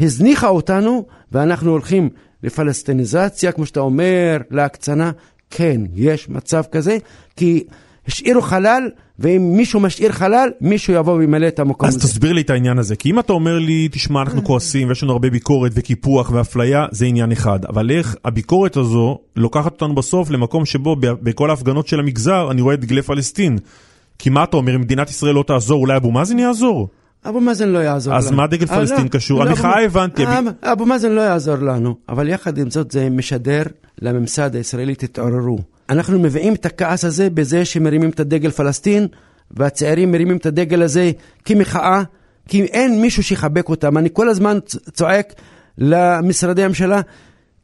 הזניחה 0.00 0.48
אותנו, 0.48 1.06
ואנחנו 1.32 1.70
הולכים 1.70 2.08
לפלסטיניזציה, 2.42 3.52
כמו 3.52 3.66
שאתה 3.66 3.80
אומר, 3.80 4.36
להקצנה, 4.50 5.10
כן, 5.50 5.80
יש 5.94 6.28
מצב 6.28 6.62
כזה, 6.72 6.98
כי 7.36 7.64
השאירו 8.10 8.42
חלל, 8.42 8.88
ואם 9.18 9.52
מישהו 9.56 9.80
משאיר 9.80 10.12
חלל, 10.12 10.48
מישהו 10.60 10.94
יבוא 10.94 11.12
וימלא 11.12 11.48
את 11.48 11.58
המקום 11.58 11.88
אז 11.88 11.96
הזה. 11.96 12.04
אז 12.04 12.10
תסביר 12.10 12.32
לי 12.32 12.40
את 12.40 12.50
העניין 12.50 12.78
הזה, 12.78 12.96
כי 12.96 13.10
אם 13.10 13.18
אתה 13.18 13.32
אומר 13.32 13.58
לי, 13.58 13.88
תשמע, 13.92 14.22
אנחנו 14.22 14.44
כועסים, 14.44 14.88
ויש 14.88 15.02
לנו 15.02 15.12
הרבה 15.12 15.30
ביקורת 15.30 15.72
וקיפוח 15.74 16.30
ואפליה, 16.30 16.86
זה 16.90 17.06
עניין 17.06 17.32
אחד. 17.32 17.64
אבל 17.64 17.90
איך 17.90 18.16
הביקורת 18.24 18.76
הזו 18.76 19.18
לוקחת 19.36 19.72
אותנו 19.72 19.94
בסוף 19.94 20.30
למקום 20.30 20.66
שבו 20.66 20.96
בכל 21.00 21.50
ההפגנות 21.50 21.86
של 21.86 22.00
המגזר, 22.00 22.50
אני 22.50 22.60
רואה 22.62 22.74
את 22.74 22.80
דגלי 22.80 23.02
פלסטין. 23.02 23.58
כי 24.18 24.30
מה 24.30 24.44
אתה 24.44 24.56
אומר, 24.56 24.74
אם 24.74 24.80
מדינת 24.80 25.10
ישראל 25.10 25.34
לא 25.34 25.44
תעזור, 25.46 25.80
אולי 25.80 25.96
אבו 25.96 26.10
מאזן 26.10 26.38
יעזור? 26.38 26.88
אבו 27.28 27.40
מאזן 27.40 27.68
לא 27.68 27.78
יעזור 27.78 28.14
אז 28.14 28.26
לנו. 28.26 28.34
אז 28.34 28.36
מה 28.36 28.46
דגל 28.46 28.66
פלסטין 28.66 29.04
לא, 29.04 29.08
קשור? 29.08 29.44
לא, 29.44 29.48
המחאה 29.50 29.84
הבנתי. 29.84 30.22
אבו 30.62 30.86
מאזן 30.86 31.12
לא 31.12 31.20
יעזור 31.20 31.56
לנו, 31.56 31.94
אבל 32.08 32.28
יחד 32.28 32.58
עם 32.58 32.70
זאת 32.70 32.90
זה 32.90 33.10
משדר 33.10 33.62
לממסד 34.02 34.56
הישראלי, 34.56 34.94
תתעוררו. 34.94 35.58
אנחנו 35.90 36.18
מביאים 36.18 36.54
את 36.54 36.66
הכעס 36.66 37.04
הזה 37.04 37.30
בזה 37.30 37.64
שמרימים 37.64 38.10
את 38.10 38.20
הדגל 38.20 38.50
פלסטין, 38.50 39.08
והצעירים 39.50 40.12
מרימים 40.12 40.36
את 40.36 40.46
הדגל 40.46 40.82
הזה 40.82 41.10
כמחאה, 41.44 42.02
כי 42.48 42.62
אין 42.62 43.00
מישהו 43.00 43.22
שיחבק 43.22 43.68
אותם. 43.68 43.98
אני 43.98 44.08
כל 44.12 44.28
הזמן 44.28 44.58
צועק 44.92 45.34
למשרדי 45.78 46.64
הממשלה, 46.64 47.00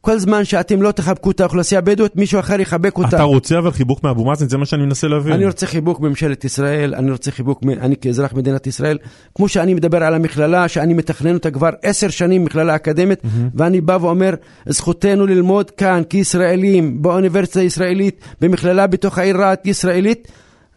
כל 0.01 0.19
זמן 0.19 0.45
שאתם 0.45 0.81
לא 0.81 0.91
תחבקו 0.91 1.31
את 1.31 1.39
האוכלוסייה 1.39 1.79
הבדואית, 1.79 2.15
מישהו 2.15 2.39
אחר 2.39 2.59
יחבק 2.61 2.97
אותה. 2.97 3.07
אתה 3.07 3.23
רוצה 3.23 3.57
אבל 3.57 3.71
חיבוק 3.71 4.03
מאבו 4.03 4.25
מאזן? 4.25 4.49
זה 4.49 4.57
מה 4.57 4.65
שאני 4.65 4.85
מנסה 4.85 5.07
להבין. 5.07 5.33
אני 5.33 5.45
רוצה 5.45 5.67
חיבוק 5.67 5.99
בממשלת 5.99 6.45
ישראל, 6.45 6.95
אני 6.95 7.11
רוצה 7.11 7.31
חיבוק, 7.31 7.63
אני 7.81 7.95
כאזרח 7.95 8.33
מדינת 8.33 8.67
ישראל. 8.67 8.97
כמו 9.35 9.47
שאני 9.47 9.73
מדבר 9.73 10.03
על 10.03 10.13
המכללה, 10.13 10.67
שאני 10.67 10.93
מתכנן 10.93 11.33
אותה 11.33 11.51
כבר 11.51 11.69
עשר 11.81 12.09
שנים, 12.09 12.45
מכללה 12.45 12.75
אקדמית, 12.75 13.23
mm-hmm. 13.23 13.27
ואני 13.55 13.81
בא 13.81 13.97
ואומר, 14.01 14.33
זכותנו 14.65 15.27
ללמוד 15.27 15.71
כאן 15.71 16.01
כישראלים, 16.09 17.01
באוניברסיטה 17.01 17.59
הישראלית, 17.59 18.21
במכללה 18.41 18.87
בתוך 18.87 19.17
העיר 19.17 19.37
רהט 19.37 19.65
ישראלית, 19.65 20.27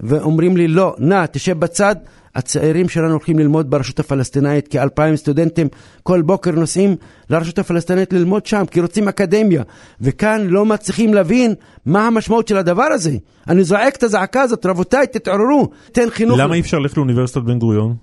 ואומרים 0.00 0.56
לי, 0.56 0.68
לא, 0.68 0.94
נא, 0.98 1.26
תשב 1.32 1.58
בצד. 1.58 1.96
הצעירים 2.34 2.88
שלנו 2.88 3.10
הולכים 3.10 3.38
ללמוד 3.38 3.70
ברשות 3.70 4.00
הפלסטינאית, 4.00 4.68
כאלפיים 4.68 5.16
סטודנטים 5.16 5.68
כל 6.02 6.22
בוקר 6.22 6.50
נוסעים 6.50 6.96
לרשות 7.30 7.58
הפלסטינאית 7.58 8.12
ללמוד 8.12 8.46
שם, 8.46 8.64
כי 8.70 8.80
רוצים 8.80 9.08
אקדמיה. 9.08 9.62
וכאן 10.00 10.46
לא 10.46 10.64
מצליחים 10.66 11.14
להבין 11.14 11.54
מה 11.86 12.06
המשמעות 12.06 12.48
של 12.48 12.56
הדבר 12.56 12.82
הזה. 12.82 13.16
אני 13.48 13.64
זועק 13.64 13.96
את 13.96 14.02
הזעקה 14.02 14.42
הזאת, 14.42 14.66
רבותיי, 14.66 15.06
תתעוררו, 15.06 15.68
תן 15.92 16.10
חינוך. 16.10 16.38
למה 16.38 16.54
אי 16.54 16.60
אפשר 16.60 16.78
ללכת 16.78 16.96
לאוניברסיטת 16.96 17.42
בן 17.42 17.58
גוריון? 17.58 17.94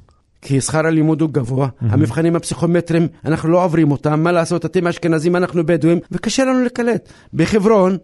כי 0.42 0.62
שכר 0.62 0.86
הלימוד 0.88 1.22
הוא 1.22 1.30
גבוה, 1.30 1.68
mm-hmm. 1.68 1.86
המבחנים 1.90 2.36
הפסיכומטריים, 2.36 3.08
אנחנו 3.26 3.50
לא 3.50 3.64
עוברים 3.64 3.92
אותם, 3.92 4.24
מה 4.24 4.32
לעשות, 4.32 4.66
אתם 4.66 4.88
אשכנזים, 4.88 5.36
אנחנו 5.36 5.66
בדואים, 5.66 6.00
וקשה 6.12 6.46
לנו 6.46 6.66
לקלט. 6.66 7.10
בחברון 7.34 7.98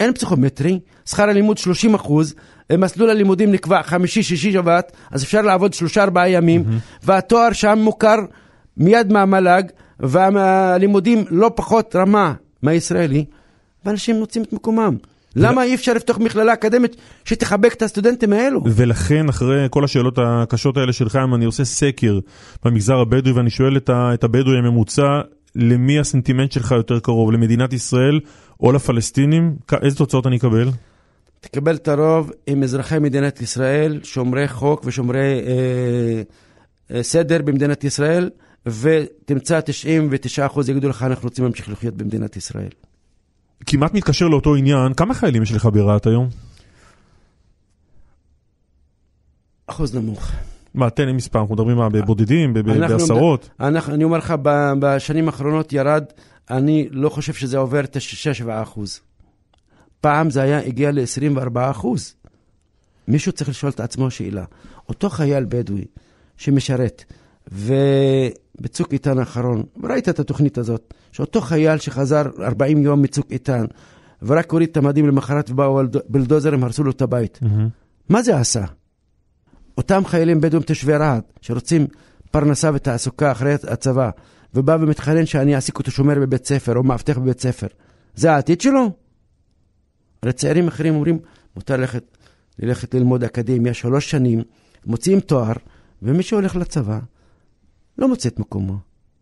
אין 0.00 0.12
פסיכומטרי, 0.12 0.80
שכר 1.06 1.22
הלימוד 1.22 1.58
30 1.58 1.94
אחוז, 1.94 2.34
מסלול 2.78 3.10
הלימודים 3.10 3.52
נקבע 3.52 3.82
חמישי, 3.82 4.22
שישי, 4.22 4.52
שבת, 4.52 4.92
אז 5.10 5.22
אפשר 5.22 5.42
לעבוד 5.42 5.74
שלושה 5.74 6.02
ארבעה 6.02 6.30
ימים, 6.30 6.64
mm-hmm. 6.64 6.98
והתואר 7.02 7.52
שם 7.52 7.78
מוכר 7.78 8.16
מיד 8.76 9.12
מהמל"ג, 9.12 9.62
והלימודים 10.00 11.24
לא 11.30 11.50
פחות 11.54 11.96
רמה 11.96 12.32
מהישראלי, 12.62 13.24
ואנשים 13.84 14.16
מוצאים 14.16 14.44
את 14.44 14.52
מקומם. 14.52 14.96
למה 15.36 15.64
אי 15.64 15.74
אפשר 15.74 15.92
לפתוח 15.92 16.18
מכללה 16.18 16.52
אקדמית 16.52 16.96
שתחבק 17.24 17.72
את 17.72 17.82
הסטודנטים 17.82 18.32
האלו? 18.32 18.62
ולכן 18.66 19.28
אחרי 19.28 19.66
כל 19.70 19.84
השאלות 19.84 20.18
הקשות 20.22 20.76
האלה 20.76 20.92
שלך, 20.92 21.18
אם 21.24 21.34
אני 21.34 21.44
עושה 21.44 21.64
סקר 21.64 22.18
במגזר 22.64 22.96
הבדואי 22.96 23.32
ואני 23.32 23.50
שואל 23.50 23.76
את 23.88 24.24
הבדואי 24.24 24.58
הממוצע, 24.58 25.20
למי 25.56 25.98
הסנטימנט 25.98 26.52
שלך 26.52 26.72
יותר 26.72 27.00
קרוב, 27.00 27.32
למדינת 27.32 27.72
ישראל 27.72 28.20
או 28.60 28.72
לפלסטינים? 28.72 29.56
איזה 29.82 29.96
תוצאות 29.96 30.26
אני 30.26 30.36
אקבל? 30.36 30.68
תקבל 31.40 31.74
את 31.74 31.88
הרוב 31.88 32.30
עם 32.46 32.62
אזרחי 32.62 32.98
מדינת 32.98 33.40
ישראל, 33.40 34.00
שומרי 34.02 34.48
חוק 34.48 34.82
ושומרי 34.84 35.40
אה, 35.46 36.22
אה, 36.96 37.02
סדר 37.02 37.42
במדינת 37.42 37.84
ישראל, 37.84 38.30
ותמצא 38.66 39.60
99% 40.38 40.70
יגידו 40.70 40.88
לך, 40.88 41.02
אנחנו 41.02 41.28
רוצים 41.28 41.44
להמשיך 41.44 41.68
לחיות 41.68 41.94
במדינת 41.94 42.36
ישראל. 42.36 42.68
כמעט 43.66 43.94
מתקשר 43.94 44.28
לאותו 44.28 44.54
עניין, 44.54 44.94
כמה 44.94 45.14
חיילים 45.14 45.42
יש 45.42 45.52
לך 45.52 45.68
ברהט 45.72 46.06
היום? 46.06 46.28
אחוז 49.66 49.94
נמוך. 49.94 50.30
מה, 50.74 50.90
תן 50.90 51.06
לי 51.06 51.12
מספר, 51.12 51.40
אנחנו 51.40 51.54
מדברים 51.54 51.76
מה, 51.76 51.88
בבודדים, 51.88 52.54
בעשרות? 52.54 53.50
אני 53.60 54.04
אומר 54.04 54.18
לך, 54.18 54.34
בשנים 54.80 55.26
האחרונות 55.26 55.72
ירד, 55.72 56.04
אני 56.50 56.88
לא 56.90 57.08
חושב 57.08 57.32
שזה 57.32 57.58
עובר 57.58 57.84
את 57.84 57.96
ה-6-7 57.96 58.62
אחוז. 58.62 59.00
פעם 60.00 60.30
זה 60.30 60.42
היה, 60.42 60.58
הגיע 60.58 60.90
ל-24 60.90 61.70
אחוז. 61.70 62.14
מישהו 63.08 63.32
צריך 63.32 63.50
לשאול 63.50 63.72
את 63.72 63.80
עצמו 63.80 64.10
שאלה. 64.10 64.44
אותו 64.88 65.10
חייל 65.10 65.44
בדואי 65.48 65.84
שמשרת, 66.36 67.04
ובצוק 67.52 68.92
איתן 68.92 69.18
האחרון, 69.18 69.62
ראית 69.84 70.08
את 70.08 70.18
התוכנית 70.18 70.58
הזאת, 70.58 70.94
שאותו 71.12 71.40
חייל 71.40 71.78
שחזר 71.78 72.22
40 72.38 72.82
יום 72.82 73.02
מצוק 73.02 73.26
איתן, 73.30 73.64
ורק 74.22 74.52
הוריד 74.52 74.68
את 74.68 74.76
המדים 74.76 75.06
למחרת 75.06 75.50
ובאו 75.50 75.80
בלדוזרים, 76.08 76.64
הרסו 76.64 76.84
לו 76.84 76.90
את 76.90 77.02
הבית. 77.02 77.38
Mm-hmm. 77.42 77.46
מה 78.08 78.22
זה 78.22 78.36
עשה? 78.36 78.64
אותם 79.78 80.02
חיילים 80.04 80.40
בדואים 80.40 80.62
תושבי 80.62 80.96
רהט, 80.96 81.24
שרוצים 81.40 81.86
פרנסה 82.30 82.70
ותעסוקה 82.74 83.32
אחרי 83.32 83.54
הצבא, 83.54 84.10
ובא 84.54 84.76
ומתחנן 84.80 85.26
שאני 85.26 85.54
אעסיק 85.54 85.78
אותו 85.78 85.90
שומר 85.90 86.14
בבית 86.20 86.46
ספר 86.46 86.76
או 86.76 86.82
מאבטח 86.82 87.18
בבית 87.18 87.40
ספר, 87.40 87.66
זה 88.14 88.32
העתיד 88.32 88.60
שלו? 88.60 88.90
הרי 90.22 90.32
צעירים 90.32 90.68
אחרים 90.68 90.94
אומרים, 90.94 91.18
מותר 91.56 91.76
ללכת, 91.76 92.18
ללכת 92.58 92.94
ללמוד 92.94 93.24
אקדמיה 93.24 93.74
שלוש 93.74 94.10
שנים, 94.10 94.42
מוציאים 94.86 95.20
תואר, 95.20 95.52
ומי 96.02 96.22
שהולך 96.22 96.56
לצבא 96.56 96.98
לא 97.98 98.08
מוצא 98.08 98.28
את 98.28 98.38
מקומו 98.38 98.78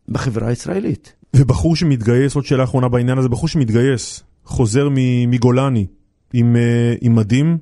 בחברה 0.08 0.48
הישראלית. 0.48 1.12
ובחור 1.37 1.76
שמתגייס, 1.76 2.34
עוד 2.34 2.44
שאלה 2.44 2.64
אחרונה 2.64 2.88
בעניין 2.88 3.18
הזה, 3.18 3.28
בחור 3.28 3.48
שמתגייס, 3.48 4.22
חוזר 4.44 4.88
מגולני 5.28 5.87
עם, 6.32 6.56
אה, 6.56 6.94
עם 7.00 7.14
מדים, 7.14 7.58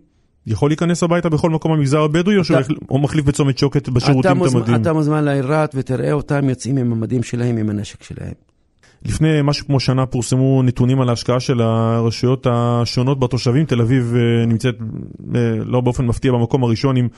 יכול 0.47 0.71
להיכנס 0.71 1.03
הביתה 1.03 1.29
בכל 1.29 1.51
מקום 1.51 1.73
במגזר 1.73 2.01
הבדואי, 2.01 2.37
אתה, 2.41 2.59
או 2.91 2.99
מחליף 2.99 3.25
בצומת 3.25 3.59
שוקת 3.59 3.89
בשירותים 3.89 4.45
את 4.45 4.55
המדים? 4.55 4.75
אתה 4.75 4.93
מוזמן 4.93 5.25
לעיר 5.25 5.47
רהט 5.47 5.73
ותראה 5.75 6.13
אותם 6.13 6.49
יוצאים 6.49 6.77
עם 6.77 6.93
המדים 6.93 7.23
שלהם, 7.23 7.57
עם 7.57 7.71
הנשק 7.71 8.03
שלהם. 8.03 8.46
לפני 9.07 9.43
משהו 9.45 9.67
כמו 9.67 9.81
שנה 9.81 10.07
פורסמו 10.07 10.63
נתונים 10.63 11.01
על 11.01 11.09
ההשקעה 11.09 11.41
של 11.41 11.61
הרשויות 11.61 12.47
השונות 12.51 13.21
בתושבים. 13.21 13.67
תל 13.67 13.81
אביב 13.81 14.15
אה, 14.17 14.47
נמצאת 14.47 14.75
אה, 15.35 15.41
לא 15.65 15.81
באופן 15.81 16.07
מפתיע 16.07 16.33
במקום 16.33 16.65
הראשון 16.65 16.97
עם 16.97 17.09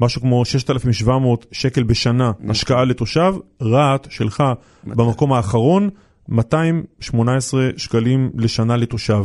משהו 0.00 0.20
כמו 0.20 0.44
6,700 0.44 1.46
שקל 1.52 1.82
בשנה 1.82 2.32
השקעה 2.48 2.84
לתושב. 2.84 3.34
רהט 3.62 4.06
שלך 4.10 4.42
במקום 4.84 5.32
האחרון 5.32 5.90
218 6.28 7.68
שקלים 7.76 8.30
לשנה 8.34 8.76
לתושב. 8.76 9.24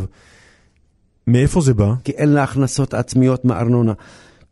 מאיפה 1.27 1.61
זה 1.61 1.73
בא? 1.73 1.93
כי 2.03 2.11
אין 2.11 2.29
לה 2.29 2.43
הכנסות 2.43 2.93
עצמיות 2.93 3.45
מארנונה. 3.45 3.93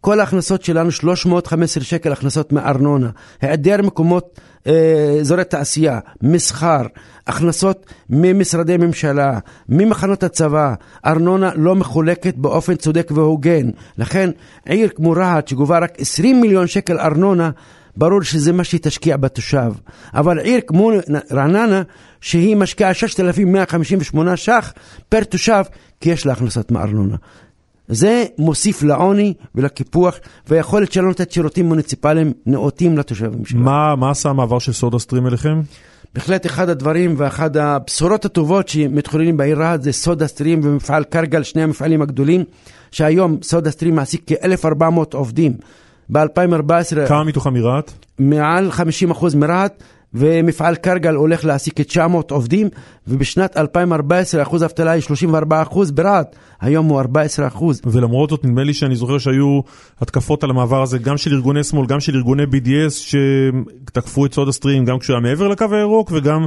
כל 0.02 0.20
ההכנסות 0.20 0.64
שלנו 0.64 0.92
315 0.92 1.84
שקל 1.84 2.12
הכנסות 2.12 2.52
מארנונה, 2.52 3.10
היעדר 3.42 3.82
מקומות, 3.82 4.40
אה, 4.68 5.18
אזורי 5.20 5.44
תעשייה, 5.44 6.00
מסחר, 6.22 6.82
הכנסות 7.28 7.86
ממשרדי 8.10 8.78
ממשלה, 8.78 9.40
ממחנות 9.70 10.24
הצבא, 10.24 10.74
ארנונה 11.06 11.52
לא 11.56 11.76
מחולקת 11.76 12.36
באופן 12.36 12.76
צודק 12.76 13.12
והוגן. 13.16 13.70
לכן 13.98 14.30
עיר 14.66 14.90
כמו 14.96 15.12
רהט 15.12 15.48
שגובה 15.48 15.80
רק 15.80 16.00
20 16.00 16.42
מיליון 16.42 16.68
שקל 16.68 17.00
ארנונה, 17.00 17.50
ברור 17.98 18.22
שזה 18.22 18.54
מה 18.54 18.64
שהיא 18.64 18.82
תשקיע 18.84 19.18
בתושב. 19.18 19.74
אבל 20.14 20.40
עיר 20.40 20.62
כמו 20.68 20.92
רעננה, 21.32 21.82
שהיא 22.22 22.56
משקיעה 22.56 22.94
6,158 22.94 24.38
ש"ח 24.38 24.74
פר 25.10 25.24
תושב, 25.24 25.64
כי 26.00 26.10
יש 26.10 26.26
לה 26.26 26.34
הכנסות 26.34 26.72
מארנונה. 26.72 27.16
זה 27.92 28.26
מוסיף 28.38 28.84
לעוני 28.84 29.34
ולקיפוח, 29.56 30.20
והיכולת 30.48 30.92
שלנו 30.92 31.10
לתת 31.10 31.32
שירותים 31.32 31.66
מוניציפליים 31.66 32.34
נאותים 32.46 32.98
לתושבים 32.98 33.46
שלנו. 33.46 33.64
מה, 33.64 33.96
מה 33.96 34.12
עשה 34.12 34.30
המעבר 34.30 34.60
של 34.60 34.74
סודה 34.74 35.00
סטרים 35.00 35.28
אליכם? 35.28 35.62
בהחלט 36.16 36.46
אחד 36.46 36.70
הדברים 36.70 37.16
ואחד 37.18 37.58
הבשורות 37.58 38.26
הטובות 38.26 38.68
שמתחוללים 38.68 39.38
בעיר 39.38 39.60
רהט 39.60 39.82
זה 39.82 39.92
סודה 39.92 40.28
סטרים 40.28 40.62
ומפעל 40.64 41.04
קרגל, 41.04 41.44
שני 41.44 41.64
המפעלים 41.64 42.02
הגדולים, 42.02 42.44
שהיום 42.92 43.38
סודה 43.42 43.72
סטרים 43.72 43.96
מעסיק 43.96 44.22
כ-1,400 44.28 44.84
עובדים. 45.14 45.54
ב-2014... 46.10 47.08
כמה 47.08 47.24
מתוכם 47.24 47.54
מרהט? 47.54 47.92
מעל 48.20 48.70
50% 49.12 49.38
מרהט. 49.38 49.84
ומפעל 50.14 50.76
קרגל 50.76 51.14
הולך 51.14 51.46
להעסיק 51.46 51.82
כ-900 51.82 52.16
עובדים, 52.30 52.70
ובשנת 53.08 53.58
2014 53.58 54.42
אחוז 54.42 54.62
האבטלה 54.62 54.92
היא 54.92 55.02
34 55.02 55.62
אחוז 55.62 55.92
ברהט, 55.92 56.36
היום 56.62 56.86
הוא 56.86 57.00
14 57.00 57.48
אחוז. 57.48 57.82
ולמרות 57.86 58.30
זאת 58.30 58.46
נדמה 58.46 58.64
לי 58.64 58.74
שאני 58.74 58.96
זוכר 58.96 59.18
שהיו 59.18 59.62
התקפות 60.02 60.44
על 60.44 60.50
המעבר 60.50 60.82
הזה, 60.82 60.98
גם 60.98 61.18
של 61.18 61.34
ארגוני 61.34 61.64
שמאל, 61.64 61.86
גם 61.88 62.00
של 62.00 62.16
ארגוני 62.16 62.44
BDS, 62.44 62.92
שתקפו 62.92 64.26
את 64.26 64.34
סודה 64.34 64.52
סטרים, 64.52 64.86
גם 64.86 65.00
כשהוא 65.00 65.14
היה 65.14 65.22
מעבר 65.22 65.48
לקו 65.48 65.66
הירוק 65.72 66.12
וגם 66.14 66.46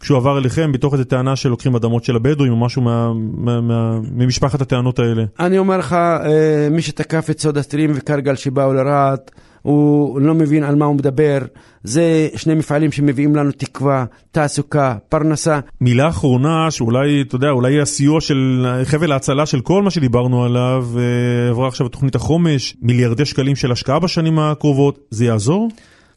כשהוא 0.00 0.18
עבר 0.18 0.38
אליכם, 0.38 0.72
מתוך 0.72 0.92
איזו 0.92 1.04
טענה 1.04 1.36
שלוקחים 1.36 1.76
אדמות 1.76 2.04
של 2.04 2.16
הבדואים 2.16 2.52
או 2.52 2.56
משהו 2.56 2.82
מה, 2.82 3.12
מה, 3.14 3.60
מה, 3.60 3.98
ממשפחת 4.12 4.60
הטענות 4.60 4.98
האלה. 4.98 5.24
אני 5.40 5.58
אומר 5.58 5.78
לך, 5.78 5.92
אה, 5.92 6.68
מי 6.70 6.82
שתקף 6.82 7.30
את 7.30 7.40
סודה 7.40 7.62
סטרים 7.62 7.92
וקרגל 7.94 8.36
שבאו 8.36 8.72
לרהט, 8.72 9.30
הוא 9.64 10.20
לא 10.20 10.34
מבין 10.34 10.64
על 10.64 10.74
מה 10.74 10.84
הוא 10.84 10.94
מדבר. 10.94 11.38
זה 11.84 12.28
שני 12.36 12.54
מפעלים 12.54 12.92
שמביאים 12.92 13.36
לנו 13.36 13.50
תקווה, 13.52 14.04
תעסוקה, 14.30 14.96
פרנסה. 15.08 15.60
מילה 15.80 16.08
אחרונה, 16.08 16.70
שאולי, 16.70 17.22
אתה 17.22 17.36
יודע, 17.36 17.50
אולי 17.50 17.80
הסיוע 17.80 18.20
של 18.20 18.66
חבל 18.84 19.12
ההצלה 19.12 19.46
של 19.46 19.60
כל 19.60 19.82
מה 19.82 19.90
שדיברנו 19.90 20.44
עליו, 20.44 20.86
אה, 20.96 21.50
עברה 21.50 21.68
עכשיו 21.68 21.88
תוכנית 21.88 22.14
החומש, 22.14 22.76
מיליארדי 22.82 23.24
שקלים 23.24 23.56
של 23.56 23.72
השקעה 23.72 23.98
בשנים 23.98 24.38
הקרובות, 24.38 24.98
זה 25.10 25.24
יעזור? 25.24 25.68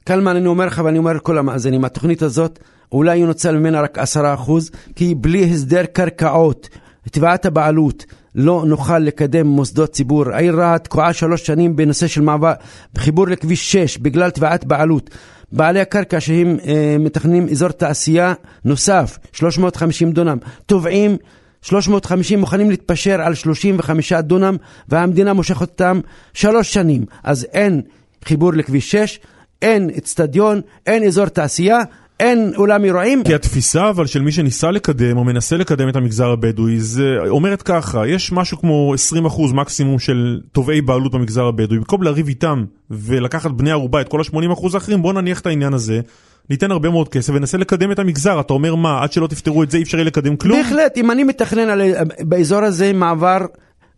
קלמן, 0.04 0.36
אני 0.36 0.48
אומר 0.48 0.66
לך 0.66 0.82
ואני 0.86 0.98
אומר 0.98 1.14
לכל 1.14 1.38
המאזינים, 1.38 1.86
התוכנית 1.86 2.22
הזאת, 2.22 2.60
אולי 2.92 3.18
ינוצל 3.18 3.58
ממנה 3.58 3.82
רק 3.82 4.00
עשרה 4.00 4.34
אחוז, 4.34 4.72
כי 4.96 5.16
בלי 5.16 5.52
הסדר 5.52 5.86
קרקעות, 5.86 6.70
תביעת 7.12 7.46
הבעלות, 7.46 8.06
לא 8.38 8.64
נוכל 8.68 9.00
לקדם 9.00 9.48
מוסדות 9.48 9.92
ציבור. 9.92 10.30
העיר 10.34 10.56
רהט 10.56 10.84
תקועה 10.84 11.14
שלוש 11.14 11.46
שנים 11.46 11.76
בנושא 11.76 12.08
של 12.08 12.22
מעבר, 12.22 12.54
חיבור 12.98 13.28
לכביש 13.28 13.72
6 13.72 13.98
בגלל 13.98 14.30
תביעת 14.30 14.66
בעלות. 14.66 15.10
בעלי 15.52 15.80
הקרקע 15.80 16.20
שהם 16.20 16.58
אה, 16.68 16.96
מתכננים 17.00 17.48
אזור 17.50 17.70
תעשייה 17.70 18.34
נוסף, 18.66 19.18
350 19.34 20.12
דונם, 20.12 20.38
תובעים 20.66 21.18
350 21.62 22.40
מוכנים 22.40 22.70
להתפשר 22.70 23.22
על 23.22 23.36
35 23.36 24.14
דונם 24.14 24.56
והמדינה 24.90 25.34
מושכת 25.34 25.62
אותם 25.62 26.00
שלוש 26.34 26.74
שנים. 26.74 27.06
אז 27.24 27.48
אין 27.54 27.82
חיבור 28.26 28.54
לכביש 28.54 28.92
6, 28.92 29.20
אין 29.62 29.90
אצטדיון, 29.98 30.62
אין 30.86 31.04
אזור 31.04 31.26
תעשייה, 31.26 31.80
אין 32.20 32.54
אולם 32.58 32.84
אירועים. 32.84 33.24
כי 33.24 33.36
התפיסה 33.36 33.90
אבל 33.90 34.06
של 34.06 34.22
מי 34.22 34.32
שניסה 34.32 34.72
לקדם 34.72 35.18
או 35.18 35.24
מנסה 35.24 35.58
לקדם 35.58 35.90
את 35.90 35.96
המגזר 35.96 36.30
הבדואי, 36.30 36.80
זה 36.80 37.18
אומרת 37.30 37.62
ככה, 37.62 38.08
יש 38.08 38.32
משהו 38.32 38.58
כמו 38.58 38.94
20% 39.26 39.54
מקסימום 39.54 40.00
של 40.00 40.40
תובעי 40.52 40.82
בעלות 40.82 41.12
במגזר 41.12 41.46
הבדואי, 41.46 41.80
במקום 41.80 42.04
לריב 42.04 42.28
איתם 42.28 42.66
ולקחת 42.92 43.52
בני 43.52 43.72
ערובה 43.72 44.02
את 44.02 44.10
כל 44.10 44.22
ה-80% 44.22 44.74
האחרים, 44.74 45.02
בוא 45.02 45.14
נניח 45.14 45.40
את 45.40 45.48
העניין 45.48 45.74
הזה. 45.74 46.02
ניתן 46.50 46.72
הרבה 46.72 46.90
מאוד 46.90 47.10
כסף 47.10 47.34
וננסה 47.36 47.58
לקדם 47.58 47.92
את 47.92 48.00
המגזר. 48.00 48.40
אתה 48.40 48.54
אומר 48.54 48.76
מה, 48.76 49.04
עד 49.04 49.12
שלא 49.12 49.28
תפתרו 49.28 49.64
את 49.64 49.72
זה 49.72 49.78
אי 49.78 49.84
אפשר 49.84 49.98
יהיה 49.98 50.06
לקדם 50.06 50.36
כלום? 50.36 50.62
בהחלט, 50.62 50.98
אם 50.98 51.12
אני 51.12 51.24
מתכנן 51.24 51.70
על, 51.70 51.82
באזור 52.20 52.64
הזה 52.64 52.94
מעבר 52.94 53.38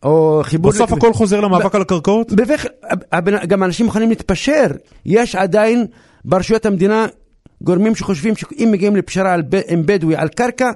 או 0.03 0.41
חיבור... 0.43 0.71
בסוף 0.71 0.93
הכל 0.93 1.13
חוזר 1.13 1.41
למאבק 1.41 1.75
על 1.75 1.82
הקרקעות? 1.82 2.32
גם 3.47 3.63
אנשים 3.63 3.86
מוכנים 3.86 4.10
להתפשר. 4.10 4.67
יש 5.05 5.36
עדיין 5.36 5.86
ברשויות 6.25 6.65
המדינה 6.65 7.05
גורמים 7.62 7.95
שחושבים 7.95 8.36
שאם 8.36 8.69
מגיעים 8.72 8.95
לפשרה 8.95 9.34
על, 9.34 9.43
עם 9.67 9.86
בדואי 9.86 10.15
על 10.15 10.28
קרקע, 10.28 10.72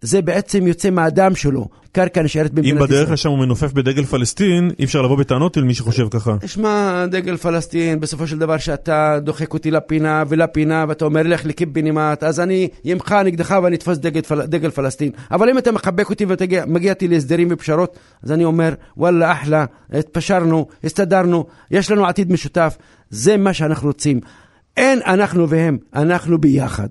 זה 0.00 0.22
בעצם 0.22 0.66
יוצא 0.66 0.90
מהדם 0.90 1.34
שלו. 1.34 1.68
קרקע 1.92 2.22
נשארת 2.22 2.52
במדינת 2.52 2.74
ישראל. 2.74 2.82
אם 2.82 2.88
בדרך 2.88 3.10
לשם 3.10 3.28
הוא 3.28 3.38
מנופף 3.38 3.72
בדגל 3.72 4.04
פלסטין, 4.04 4.70
אי 4.78 4.84
אפשר 4.84 5.02
לבוא 5.02 5.16
בטענות 5.18 5.58
אל 5.58 5.64
מי 5.64 5.74
שחושב 5.74 6.08
ככה. 6.08 6.36
שמע, 6.46 7.06
דגל 7.06 7.36
פלסטין, 7.36 8.00
בסופו 8.00 8.26
של 8.26 8.38
דבר 8.38 8.58
שאתה 8.58 9.18
דוחק 9.22 9.54
אותי 9.54 9.70
לפינה 9.70 10.24
ולפינה, 10.28 10.84
ואתה 10.88 11.04
אומר 11.04 11.22
לך 11.22 11.46
לקיבינימט, 11.46 12.22
אז 12.24 12.40
אני 12.40 12.68
אמחה 12.92 13.22
נגדך 13.22 13.58
ואני 13.62 13.76
אתפוס 13.76 13.98
דגל, 13.98 14.22
פל, 14.22 14.46
דגל 14.46 14.70
פלסטין. 14.70 15.10
אבל 15.30 15.50
אם 15.50 15.58
אתה 15.58 15.72
מחבק 15.72 16.10
אותי 16.10 16.26
ומגיע 16.28 16.90
איתי 16.90 17.08
להסדרים 17.08 17.48
ופשרות, 17.50 17.98
אז 18.22 18.32
אני 18.32 18.44
אומר, 18.44 18.74
וואלה, 18.96 19.32
אחלה, 19.32 19.64
התפשרנו, 19.92 20.66
הסתדרנו, 20.84 21.46
יש 21.70 21.90
לנו 21.90 22.06
עתיד 22.06 22.32
משותף, 22.32 22.76
זה 23.10 23.36
מה 23.36 23.52
שאנחנו 23.52 23.88
רוצים. 23.88 24.20
אין 24.78 25.00
אנחנו 25.06 25.48
והם, 25.48 25.78
אנחנו 25.94 26.38
ביחד. 26.38 26.88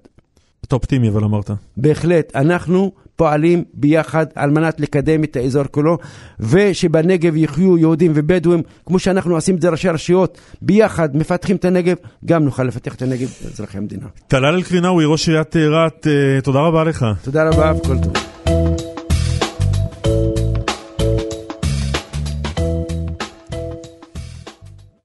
אתה 0.65 0.76
אופטימי 0.76 1.10
אבל 1.10 1.23
אמרת. 1.23 1.52
בהחלט, 1.78 2.36
אנחנו 2.36 2.91
פועלים 3.15 3.63
ביחד 3.73 4.26
על 4.36 4.50
מנת 4.50 4.80
לקדם 4.80 5.23
את 5.23 5.36
האזור 5.36 5.63
כולו, 5.71 5.97
ושבנגב 6.39 7.36
יחיו 7.36 7.78
יהודים 7.78 8.12
ובדואים, 8.15 8.62
כמו 8.86 9.00
שאנחנו 9.00 9.36
עושים 9.36 9.56
את 9.56 9.62
זה 9.62 9.69
ראשי 9.69 9.89
רשויות, 9.89 10.38
ביחד 10.62 11.17
מפתחים 11.17 11.56
את 11.56 11.65
הנגב, 11.65 11.95
גם 12.26 12.43
נוכל 12.43 12.63
לפתח 12.63 12.95
את 12.95 13.02
הנגב 13.02 13.28
לאזרחי 13.45 13.78
המדינה. 13.78 14.06
טלאל 14.28 14.56
אל-קרינאווי, 14.56 15.06
ראש 15.06 15.30
עיריית 15.30 15.56
רהט, 15.56 16.08
אה, 16.08 16.41
תודה 16.41 16.60
רבה 16.60 16.84
לך. 16.84 17.06
תודה 17.23 17.50
רבה 17.50 17.73
וכל 17.78 17.97
טוב. 18.04 18.37